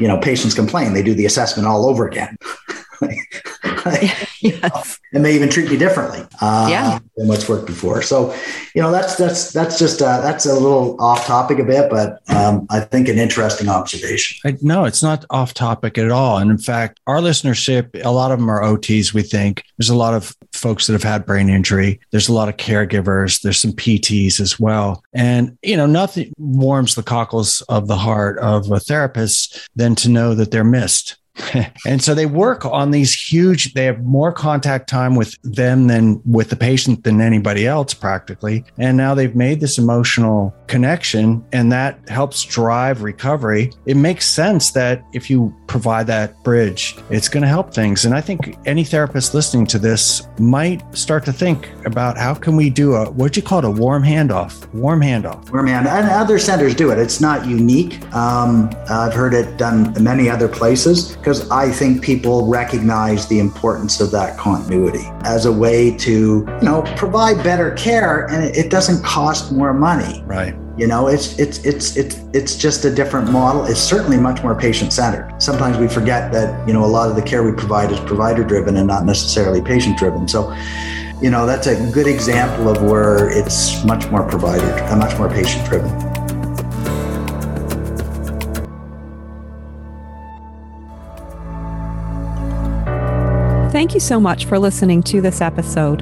[0.00, 2.36] you know patients complain they do the assessment all over again
[4.40, 5.00] yes.
[5.12, 6.98] and they even treat me differently uh, yeah.
[7.16, 8.02] than what's worked before.
[8.02, 8.34] So,
[8.74, 12.20] you know, that's that's that's just uh, that's a little off topic a bit, but
[12.34, 14.38] um, I think an interesting observation.
[14.44, 16.38] I, no, it's not off topic at all.
[16.38, 19.12] And in fact, our listenership, a lot of them are OTs.
[19.12, 22.00] We think there's a lot of folks that have had brain injury.
[22.10, 23.42] There's a lot of caregivers.
[23.42, 25.02] There's some PTs as well.
[25.12, 30.08] And you know, nothing warms the cockles of the heart of a therapist than to
[30.08, 31.16] know that they're missed
[31.86, 36.22] and so they work on these huge they have more contact time with them than
[36.24, 38.64] with the patient than anybody else practically.
[38.78, 43.72] And now they've made this emotional connection and that helps drive recovery.
[43.86, 48.04] It makes sense that if you provide that bridge it's going to help things.
[48.04, 52.54] And i think any therapist listening to this might start to think about how can
[52.54, 54.72] we do a what do you call it a warm handoff?
[54.72, 55.50] Warm handoff.
[55.50, 56.98] Warm hand and other centers do it.
[56.98, 58.00] It's not unique.
[58.14, 63.98] Um, i've heard it done many other places because I think people recognize the importance
[63.98, 69.02] of that continuity as a way to, you know, provide better care and it doesn't
[69.02, 70.22] cost more money.
[70.26, 70.54] Right.
[70.76, 73.64] You know, it's it's it's it's it's just a different model.
[73.64, 75.34] It's certainly much more patient centered.
[75.40, 78.44] Sometimes we forget that, you know, a lot of the care we provide is provider
[78.44, 80.28] driven and not necessarily patient driven.
[80.28, 80.54] So,
[81.22, 85.30] you know, that's a good example of where it's much more provider, uh, much more
[85.30, 86.13] patient driven.
[93.84, 96.00] Thank you so much for listening to this episode.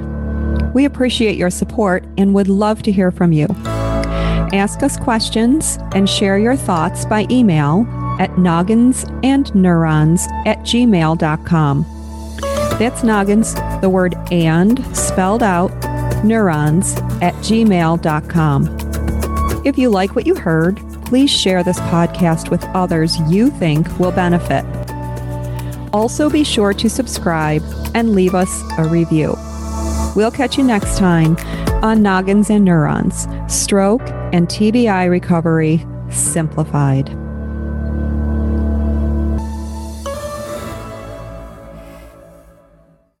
[0.73, 3.47] We appreciate your support and would love to hear from you.
[4.53, 7.85] Ask us questions and share your thoughts by email
[8.21, 11.85] at nogginsandneurons at gmail.com.
[12.79, 15.73] That's noggins, the word and spelled out,
[16.23, 18.77] neurons at gmail.com.
[19.65, 24.13] If you like what you heard, please share this podcast with others you think will
[24.13, 24.63] benefit.
[25.93, 27.63] Also, be sure to subscribe
[27.93, 29.35] and leave us a review.
[30.15, 31.37] We'll catch you next time
[31.83, 37.22] on Noggins and Neurons Stroke and TBI Recovery Simplified.